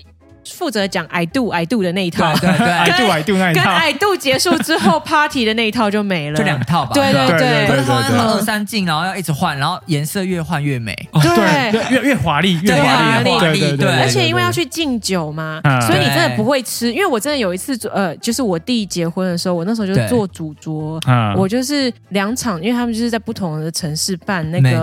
[0.54, 6.92] 负责讲 I do I do 的那一套，对对，I do I do 那一套，跟 I do 结束之后 party 的那一套就没了，就两套吧。
[6.94, 13.88] 对对对，二三进，然后要一直换，然后颜色越换越美，对，越越华丽，越华丽，对对对。
[14.00, 16.92] 而且因为要去敬酒嘛，所以你真的不会吃。
[16.92, 21.00] 因为我真的有一次，呃，就是我弟结婚的时候，我那时候就做主桌，
[21.36, 24.80] 我就是两场，因为他们就是在不同的城市办那个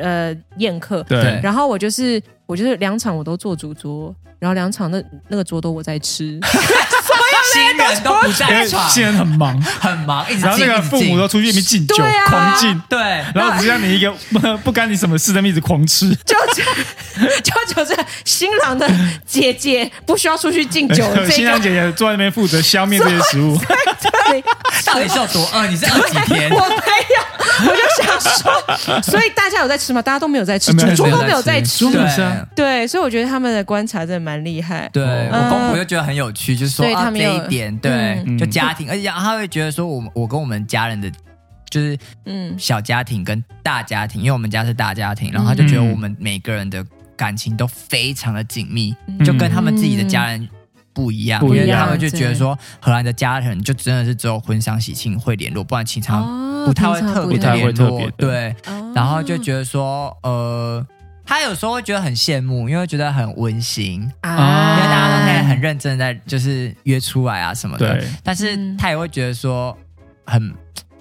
[0.00, 4.14] 呃宴客，对，然后我就是我觉得两场我都做主桌。
[4.38, 6.38] 然后两场那那个桌都我在吃，
[7.56, 9.60] 新人都不在场，新人很忙。
[9.62, 11.96] 很忙，然后那个父母都出去里面敬酒，
[12.26, 12.98] 狂敬，对，
[13.34, 16.36] 然后只让你一个不 不干你什么事的一直狂吃，就
[17.42, 18.88] 就就是新郎的
[19.26, 23.56] 姐姐不需要出去敬酒， 新郎姐姐坐在那边负责消灭这些食物，
[24.84, 25.66] 到底是有多饿？
[25.66, 26.50] 你是饿几天？
[26.50, 30.02] 我没有，我就想说，所以大家有在吃吗？
[30.02, 31.86] 大家都没有在吃，主桌都没有在吃，
[32.54, 34.26] 对，所以我觉得他们的观察真的。
[34.26, 41.10] 蛮厉害，对我公婆就觉得很有趣，就是说啊这一点，对，就家庭，而且他会觉得说，我们我跟我们家人的
[41.70, 42.56] 就是嗯。
[42.58, 46.84] 小家庭跟大家庭，因为我们家是大家庭，然后他就觉得我们每个人的
[47.16, 48.94] 感情都非常的紧密，
[49.24, 50.48] 就跟他们自己的家人
[50.92, 58.10] 不一样，因为他们就觉得说荷兰的家人就真的是只有婚丧喜庆会联络，不然平常不太会特别联络。
[58.16, 58.54] 对，
[58.94, 60.86] 然后就觉得说，呃，
[61.26, 68.02] 他有时候会觉得很羡慕，因为觉得很温馨啊，因为大家都可以很认真在就是约出来啊什么的。
[68.22, 69.76] 但是他也会觉得说
[70.24, 70.54] 很。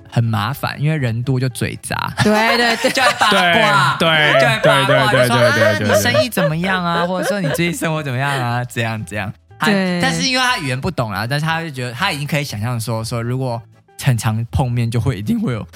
[0.07, 7.03] 很麻烦，因为人多就嘴杂，对对对， 就八卦，对，就八卦，就说啊，你生意怎么样啊？
[7.05, 8.63] 或者说你最近生活怎么样啊？
[8.63, 9.29] 这样这样。
[9.59, 9.99] 对。
[10.01, 13.61] 但是因为他语言不懂啊，但是他就觉得他已经可以想象说说，如果
[14.01, 15.67] 很常碰面，就会一定会有，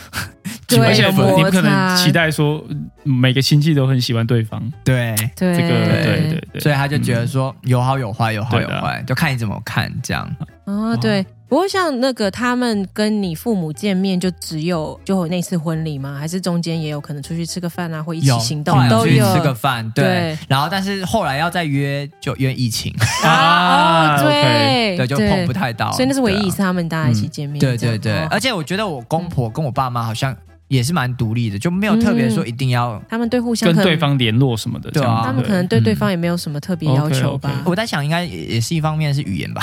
[0.78, 2.64] 而且你不可能期待说
[3.04, 4.62] 每个亲戚都很喜欢对方。
[4.84, 10.30] 对，对这个对对对，所以他就觉得说有好有坏，有好有坏，就看你怎么看这样。
[10.66, 11.26] 哦，对。
[11.48, 16.16] 不过像那个他们跟你父母见面，就只有就那次婚礼吗？
[16.20, 20.38] 还是中间也有可能出去吃个饭啊，或一起行动都有吃个饭，对。
[20.48, 22.94] 然后但是后来要再约，就约疫情
[23.24, 25.92] 啊，对对，就碰不太到。
[25.94, 27.60] 所以那是唯一一次他们大家一起见面。
[27.60, 30.38] 对对对，而且我觉得我公婆跟我爸妈好像。
[30.70, 37.52] 也是蛮独立的，就没有特别说一定要他们对互相跟对方联络什么的，对啊，他们可能对对方也没有什么特别要求吧。
[37.66, 39.62] 我在想，应该也是一方面是语言吧。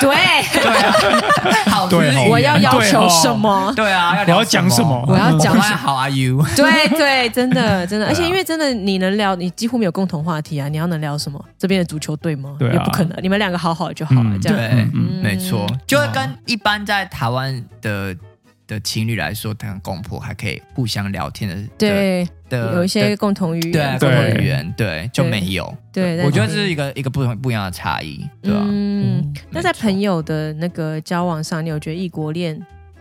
[0.00, 0.10] 对
[0.60, 1.88] 对，好，
[2.28, 3.72] 我要要求什么？
[3.74, 5.04] 对啊，要讲什么？
[5.08, 6.44] 我要讲 How are you？
[6.54, 10.68] 对对，真的真的，而且因为真的你能聊，你几乎没有共同话题啊。
[10.68, 11.42] 你要能聊什么？
[11.58, 12.56] 这边的足球队吗？
[12.60, 13.18] 也不可能。
[13.22, 14.86] 你们两个好好就好了，这样对，
[15.22, 18.14] 没错，就会跟一般在台湾的。
[18.66, 25.72] 的情侣来说，谈公婆还可以互相聊天的，对的，有一些共同语言，对共同语言，对就没有。
[25.92, 28.60] 对，我觉得这是一个一个不同不一样的差异，对吧？
[28.64, 32.60] 嗯，那在朋友的那个交往上，你有觉得异国恋？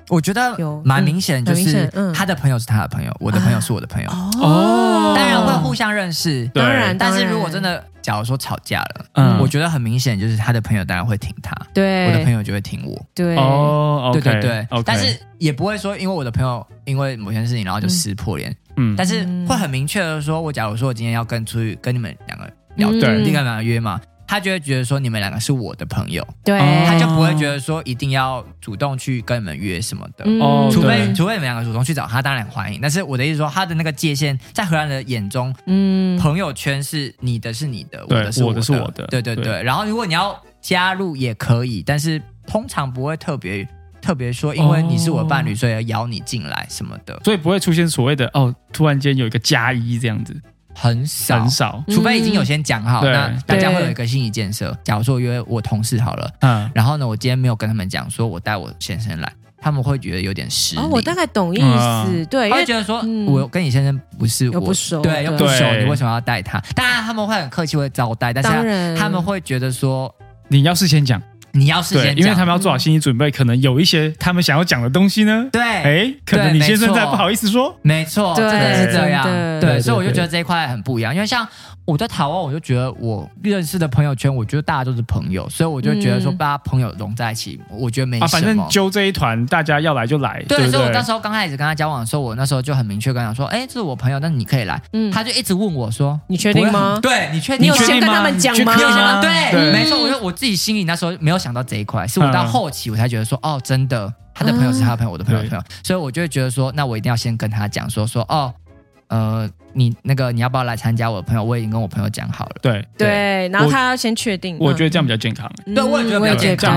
[0.10, 4.10] 我觉得有蛮明显，就是他的朋友是他的朋友，我的朋友是我的朋友。
[4.42, 7.84] 哦，当然会互相认识，当然，但是如果真的。
[8.06, 24.00] 假如说吵架了，嗯，我觉得很明显，就是他的朋友当然会挺他，对，我的朋友就会挺我，对，哦，对对对，但是也不会说，因为我的朋友因为某件事情，然后就撕破脸，嗯，但是会很明确的说，我假如说我今天要跟出去跟你们两个聊，对，跟两个约嘛。
[24.28, 32.80] 他就会觉得说你们两个是我的朋友，对，他就不会觉得说一定要主动去跟你们约什么的，哦，除非除非你们两个主动去找他，当然欢迎。
[32.82, 39.62] 但是我的意思说，他的那个界限在荷兰的眼中，嗯，朋友圈是你的是你的，我的是我的，是我的，对对对。
[39.64, 43.68] 然后如果你要加入也可以，但是通常不会特别
[44.02, 50.36] 特别说，因为你是我的伴侣，所以要邀你进来什么的，所以不会出现所谓的哦，突然间有一个加一这样子。
[50.76, 51.40] 很少。
[51.40, 54.78] 很少，除非已经有先讲好，那大家会有一个心理建设。
[54.84, 60.82] 假如说约我同事好了，嗯，然后呢，我今天没有跟他们讲，说我带我先生来，他们会觉得有点失礼。
[60.92, 66.60] 我大概懂意思，对，他会觉得说我跟你先生不是我不熟，对，又不熟，你为什么要带他？
[66.76, 70.14] 当然他们会很客气，会招待，但是他们会觉得说
[70.50, 71.22] 你要事先讲。
[71.56, 75.48] 你要事先，因为他们要做好心理准备，可能有一些他们想要讲的东西呢。
[75.52, 77.78] 对，哎，可能你先生在不好意思说。
[77.82, 79.24] 没错，真的是这样。
[79.60, 81.48] 对，所以我就觉得这一块很不一样，因为像。
[81.86, 88.28] 我在台湾，我就觉得我认识的朋友圈，我觉得大家都是朋友，所以我就觉得说，把家朋友融在一起，我觉得没什么。
[88.28, 90.44] 反正揪这一团，大家要来就来。
[90.48, 94.82] 对，所以我那时候刚开始跟他交往的时候，我那时候就很明确跟他说，哎，这是我朋友，但是你可以来。
[94.94, 97.00] 嗯，他就一直问我说，你确定吗？
[97.02, 97.66] 对你确定？
[97.66, 99.22] 你有先跟他们讲吗？
[99.22, 100.02] 对，没错。
[100.02, 108.52] 我就我自己心里那时候没有想到这一块，是我到后期我才觉得说，哦，真的，他的朋友是他的朋友，我的朋友朋友，所以我就会觉得说，那我一定要先跟他讲说说，哦。
[109.08, 111.44] 呃，你那个你要不要来参加我的朋友？
[111.44, 112.56] 我已经跟我朋友讲好了。
[112.62, 114.58] 对对，然后他要先确定。
[114.60, 115.50] 我觉得这样比较健康。
[115.76, 116.28] 对，我也觉得比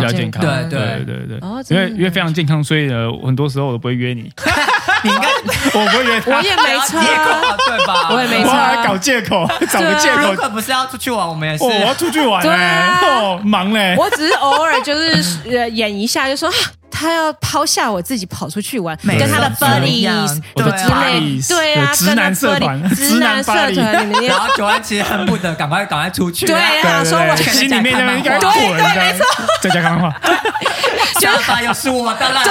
[0.02, 0.42] 较健康。
[0.42, 1.40] 对对对对对。
[1.70, 4.30] 因为因为非常健康，所以呢，很多时候我都不会约你。
[5.04, 5.28] 你应该
[5.78, 6.36] 我不会约他。
[6.36, 7.00] 我也没错，
[7.66, 8.08] 对吧？
[8.10, 8.52] 我也没错，
[8.84, 10.34] 搞借口，找个借口。
[10.34, 11.64] 可不是要出去玩，我们也是。
[11.64, 13.94] 我要出去玩嘞，忙嘞。
[13.96, 16.50] 我只是偶尔就是演一下，就说。
[16.98, 23.72] 他要抛下我自己跑出去玩，跟他的 buddies 对之类，对啊， 直男社团，直男社团
[24.10, 29.24] 里面，然后九安其实恨不得赶快赶快出去，对啊，说我心里面应该对对没错，
[29.60, 30.20] 在家看漫画，
[31.20, 32.42] 想法又是我的了，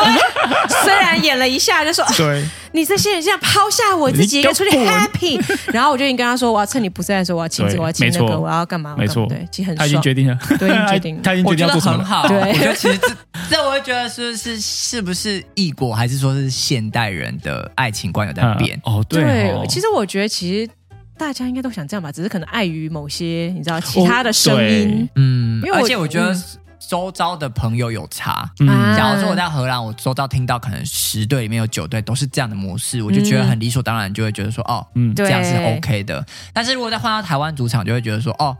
[0.83, 2.45] 虽然演了一下就说对。
[2.77, 5.41] 你在现在抛下我自己一个出去 happy，
[5.73, 8.95] 然后我就已经跟他说，我要趁你不在的时候，我要亲这个，我要亲那个，我要干嘛？
[8.95, 11.97] 没错，对，其实很他已经决定了，对，决定， 他已经决定要做什么？
[11.97, 13.07] 很好，对，我觉得其实这
[13.49, 18.79] 这，我会觉得是是是不是异国，还是说是现代人的爱情观有在变？
[18.83, 20.69] 哦，对，其实我觉得其实
[21.17, 26.35] 大家应该都想这样吧，只是可能碍于某些你知道其他的声音，嗯，因为而且我觉得。
[26.79, 28.49] 周遭的朋友有差，
[28.95, 36.23] 假如说我在荷兰，我周遭听到可能十队里面有九队都是这样的模式，我就觉得很理所当然，就会觉得说哦，嗯，这样是 OK 的。
[36.53, 38.55] 但是如果再换到台湾主场，就会觉得说哦，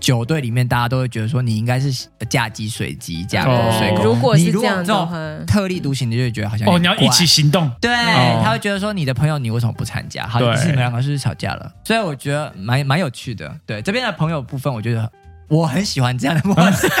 [0.00, 4.02] 九队里面，大家都会觉得说你应该是嫁鸡随鸡，嫁狗随狗。
[4.02, 7.70] 如果是这样的特立独行，的就会觉得好像哦，你要一起行动。
[7.78, 7.94] 对，
[8.42, 10.26] 他会觉得说你的朋友你为什么不参加？
[10.26, 11.70] 好，是你们两个是不是吵架了？
[11.84, 13.54] 所以我觉得蛮蛮有趣的。
[13.66, 15.12] 对，这边的朋友部分，我觉得
[15.48, 16.88] 我很喜欢这样的模式。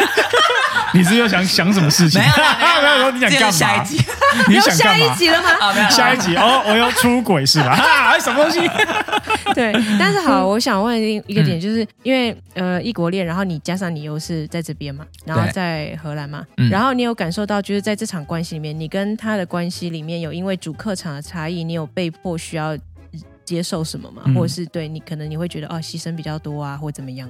[0.94, 2.20] 你是又想想什么事情？
[2.20, 2.32] 没有，
[2.82, 3.50] 没有，没有，你想干嘛？
[3.50, 3.96] 下一集，
[4.48, 4.74] 你想？
[4.74, 5.90] 下一集了吗？
[5.90, 7.74] 下一集哦，我要出轨是吧？
[7.76, 8.60] 哈，什么东西？
[9.54, 22.76] 对，但是好，我想问一一个点，就是因为呃异国恋，然后你加上你又是在这边嘛，然后在荷兰嘛，然后你有感受到，就是在这场关系里面，你跟他的关系里面有因为主客场的差异，你有被迫需要
[23.44, 24.22] 接受什么吗？
[24.34, 27.28] 或者是对你可能你会觉得哦牺牲比较多啊，或怎么样？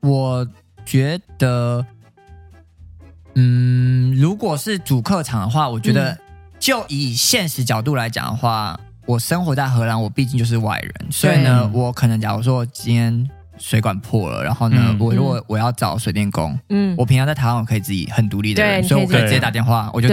[0.00, 0.46] 我
[0.84, 1.84] 觉得。
[3.34, 6.16] 嗯，如果是主客场的话，我觉得
[6.58, 13.28] 就以现实角度来讲的话，我生活在荷兰，我毕竟就是外人，所以呢，我可能假如说今天
[13.58, 20.08] 水管破了，然后呢，我如果我要找水电工，嗯，我平常在台湾我可以自己很独立的人，所以我可以直接打电话，我就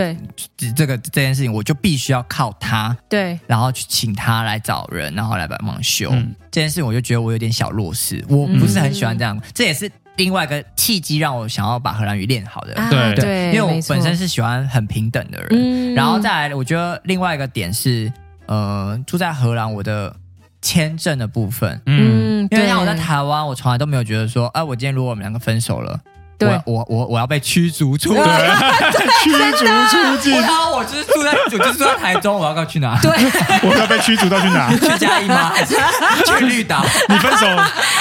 [0.76, 6.12] 这个这件事情我就必须要靠他，对，然后去请他来找人，然后来帮忙修。
[6.52, 9.90] 这件事情，我就觉得我有点小弱势，我不是很喜欢这样，这也是。
[10.18, 13.16] 另外一个契机让我想要把荷兰语练好的，对。
[13.16, 18.12] 对，因为我本身是喜欢很平等的人，然后再来，我觉得另外一个点是，
[18.46, 20.16] 呃，住在荷兰，我的
[20.62, 26.00] 签证的部分，嗯，因为像我在台湾，我从来都没有觉得说，哎，我今天如果我们两个分手了。
[26.48, 28.24] 我我我我要被驱逐出境，
[29.24, 30.42] 驱逐出境。
[30.42, 33.00] 然后我就是住在，我就是住在台中，我要要去哪？
[33.02, 33.12] 对，
[33.70, 34.70] 我要被驱逐到去哪？
[34.78, 35.54] 去嘉义吗？
[36.26, 36.86] 去绿岛？
[37.10, 37.46] 你分手，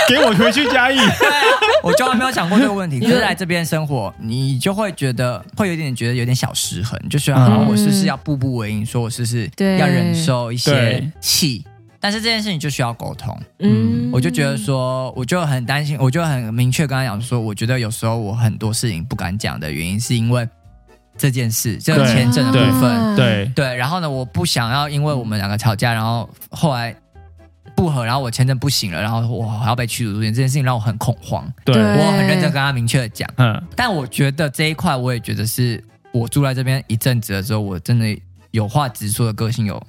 [0.08, 0.96] 给我回去嘉义。
[0.96, 1.34] 对啊，
[1.82, 3.00] 我从来没有想过这个问题。
[3.00, 8.84] 就是来这边生活，你就会觉得会有点觉得有点小失衡，就是啊，我是不是要步步为营？
[8.84, 11.64] 说我是不是要忍受一些气？
[12.02, 20.48] 但是这件事情就需要沟通，嗯，我就觉得说，我就很担心，我就很明确跟他讲说，我觉得有时候我很多事情不敢讲的原因，是因为
[21.18, 23.74] 这件事，这个签证的部分，对对。
[23.76, 26.96] 然后呢，我不想要因为我们两个吵架，然后后来
[27.76, 31.46] 不和，然后我签证不行了，然后我还要被驱逐出境，这件事情让我很恐慌。
[31.66, 33.62] 对我很认真跟他明确的讲，嗯。
[33.76, 35.84] 但我觉得这一块，我也觉得是
[36.14, 38.18] 我住在这边一阵子的时候，我真的
[38.52, 39.82] 有话直说的个性有。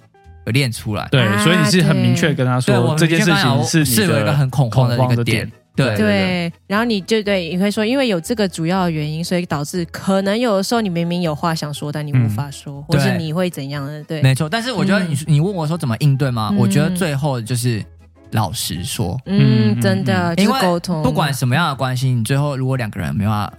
[0.45, 6.53] 练出来，对，所以你是很明确跟他说这件事情是是有一个很恐慌的一个点，对对。
[6.67, 14.03] 然后你就对你会说，因为有这个主要的原因，所以导致可能有的时候你明明有话想说，但你无法说，或是你会怎样的？
[14.05, 14.49] 对，没错。
[14.49, 16.53] 但是我觉得你你问我说怎么应对吗？
[16.57, 17.83] 我觉得最后就是
[18.31, 23.53] 老实说，嗯，真的，因为沟通，不管什么样的关系，你最后如果两个人没办法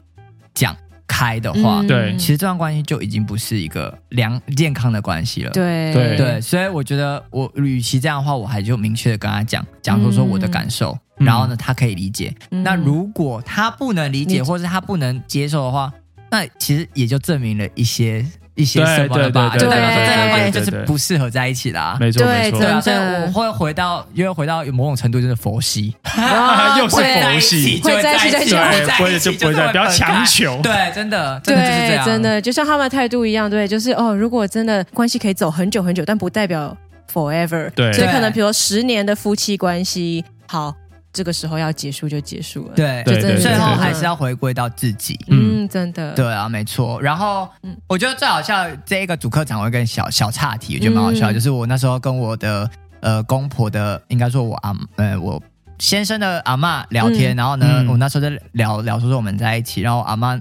[0.53, 0.77] 讲。
[1.13, 5.51] 开的话，对，其实这段关系就已经不是一个良健康的关系了。
[5.51, 12.35] 对对对，所以我觉得，我与其这样的话，我还就明确的跟他讲，讲说说我的感受，然后呢，他可以理解。
[12.49, 15.93] 那如果他不能理解，或是他不能接受的话，
[16.31, 18.25] 那其实也就证明了一些。
[18.55, 21.97] 一些什么的吧，就代表说这段关系就是不适合在一起的啊。
[21.99, 25.95] 没错没错，对啊，所以我会回到，因为回到某种程度就是佛系，
[26.79, 28.55] 又是佛系，会在一起在一起，
[28.99, 30.61] 不会就不会在，不要强求。
[30.63, 36.77] 对，真的，真的就是这样，真的就像他们的态度一样，对，就是哦，如果真的关系可以走很久很久，但不代表
[37.13, 37.71] forever。
[37.71, 40.75] 对，所以可能比如说十年的夫妻关系，好。
[41.13, 47.01] 这个时候要结束就结束了，对，对对，最后还是要回归到自己，嗯，真的，对啊，没错。
[47.03, 47.47] 然后，
[47.87, 55.43] 我觉得最好笑这一个主客场，我跟小小岔题，我觉得蛮好笑，就是我那时候跟我的呃公婆的，应该说我阿呃我
[55.79, 60.41] 先生的阿妈聊天，然后呢，我那时候在聊聊说说我们在一起，然后阿妈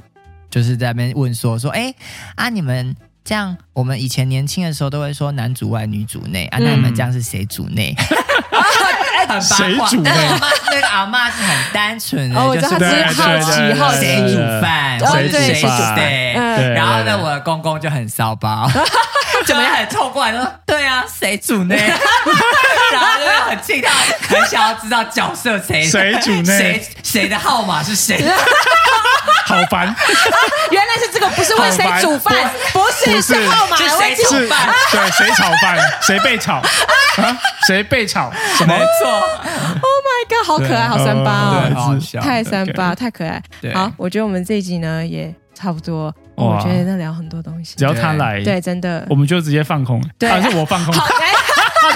[0.50, 1.94] 就是在那边问说说，哎
[2.36, 2.96] 啊你们
[3.26, 7.94] 这样，我们以前年轻的时候都会说男主外女主内啊，那你们这样是谁主内？
[9.42, 10.12] 谁煮的？
[10.72, 16.34] 那个阿妈是很单纯的，就是只是好奇好奇谁煮饭，谁煮对。
[16.74, 18.70] 然后呢，我的公公就很骚包，
[19.46, 19.76] 怎么样？
[19.76, 21.76] 很凑过来说，对啊，谁煮呢？
[22.92, 23.92] 然后就很气他，
[24.28, 26.58] 很想要知道角色谁谁煮呢？
[26.58, 28.24] 谁谁的号码是谁？
[29.46, 29.94] 好烦！
[30.70, 32.34] 原来是这个，不是问谁煮饭，
[32.72, 34.74] 不是是号码，是谁煮饭？
[34.92, 35.78] 对，谁炒饭？
[36.02, 36.56] 谁被炒？
[36.56, 37.38] 啊？
[37.68, 38.32] 谁被炒？
[38.58, 38.74] 什么？
[38.78, 39.10] 没错。
[39.12, 41.32] Oh my god，好可爱，好三八
[41.76, 43.42] 哦，太三八，太可爱。
[43.74, 46.14] 好，我觉得我们这一集呢也差不多。
[46.48, 50.02] 我觉得能聊很多东西，只要他来，对，真的，我们就直接放空。
[50.20, 50.94] 还是我放空？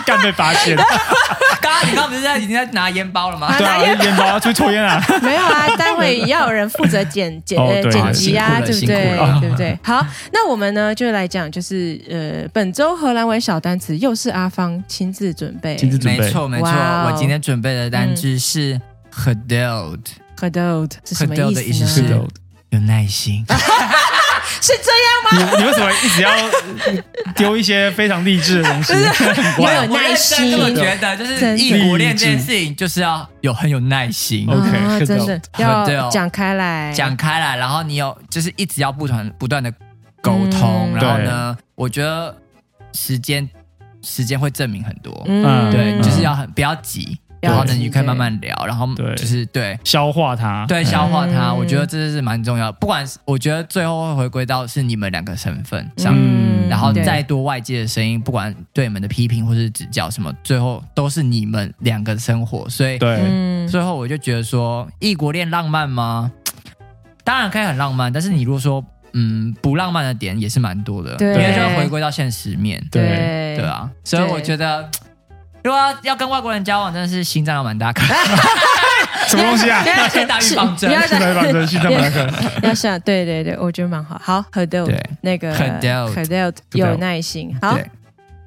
[0.06, 0.76] 干被发现？
[1.62, 3.56] 刚刚你刚不是在已经在拿烟包了吗？
[3.58, 5.04] 对啊，烟包要出去抽烟啊？
[5.22, 7.58] 没有啊，待会要有人负责剪 剪
[7.90, 9.18] 剪辑啊，对不对？
[9.40, 9.80] 对不对？
[9.84, 16.68] 好，那我们呢就来讲，就是呃，本周荷兰文小单词又是阿芳亲自准备，亲自准备，没错没错。
[16.70, 18.80] 我今天准备的单词是
[19.10, 22.24] h e d e l d h a d o d 是什么意思呢？
[22.70, 23.46] 有耐心。
[24.66, 25.56] 是这样吗？
[25.58, 26.32] 你你为什么一直要
[27.36, 28.94] 丢一些非常励志的东西？
[29.60, 30.58] 要有耐心。
[30.58, 34.48] 我觉得就是异国恋这件事情，就是要有很有耐心。
[34.50, 39.72] OK，真的要讲开来，讲开来，然后你有就是一直要不断不断的
[40.22, 42.36] 沟通，然后呢，我觉得
[42.94, 43.48] 时间
[44.02, 45.24] 时间会证明很多。
[45.28, 47.20] 嗯，对，就是要很不要急。
[47.46, 51.54] 然后呢，你可以慢慢聊，然后就是对消化它，对消化它。
[51.54, 52.72] 我觉得这是蛮重要。
[52.74, 56.16] 不管是我觉得最后会回归到是你们两个身份上，
[56.70, 62.68] 然后再多外界的声音，不管对你们的批评或是指教什么，最后都是你们两个生活。
[62.70, 66.32] 所以对，最后我就觉得说，异国恋浪漫吗？
[67.24, 68.84] 当然可以很浪漫，但是你如果说
[69.14, 72.84] 嗯不浪漫的点也是蛮多的，因为就要回归到现实面。
[72.92, 74.90] 对对啊，所以我觉得。
[75.66, 78.04] 如果要跟外国人交往，真的是心脏要蛮大颗。
[79.28, 79.84] 什么东西啊？
[80.08, 82.68] 先打预防针，先打预防针， 心脏蛮大颗。
[82.68, 84.22] 要想，对对对，我觉得蛮好。
[84.24, 87.58] 好，Hadel，那个 Hadel，Hadel 有耐心。
[87.60, 87.76] 好，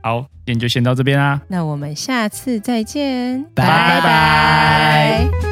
[0.00, 1.40] 好，今天就先到这边啦。
[1.48, 5.47] 那我们下次再见，拜拜拜。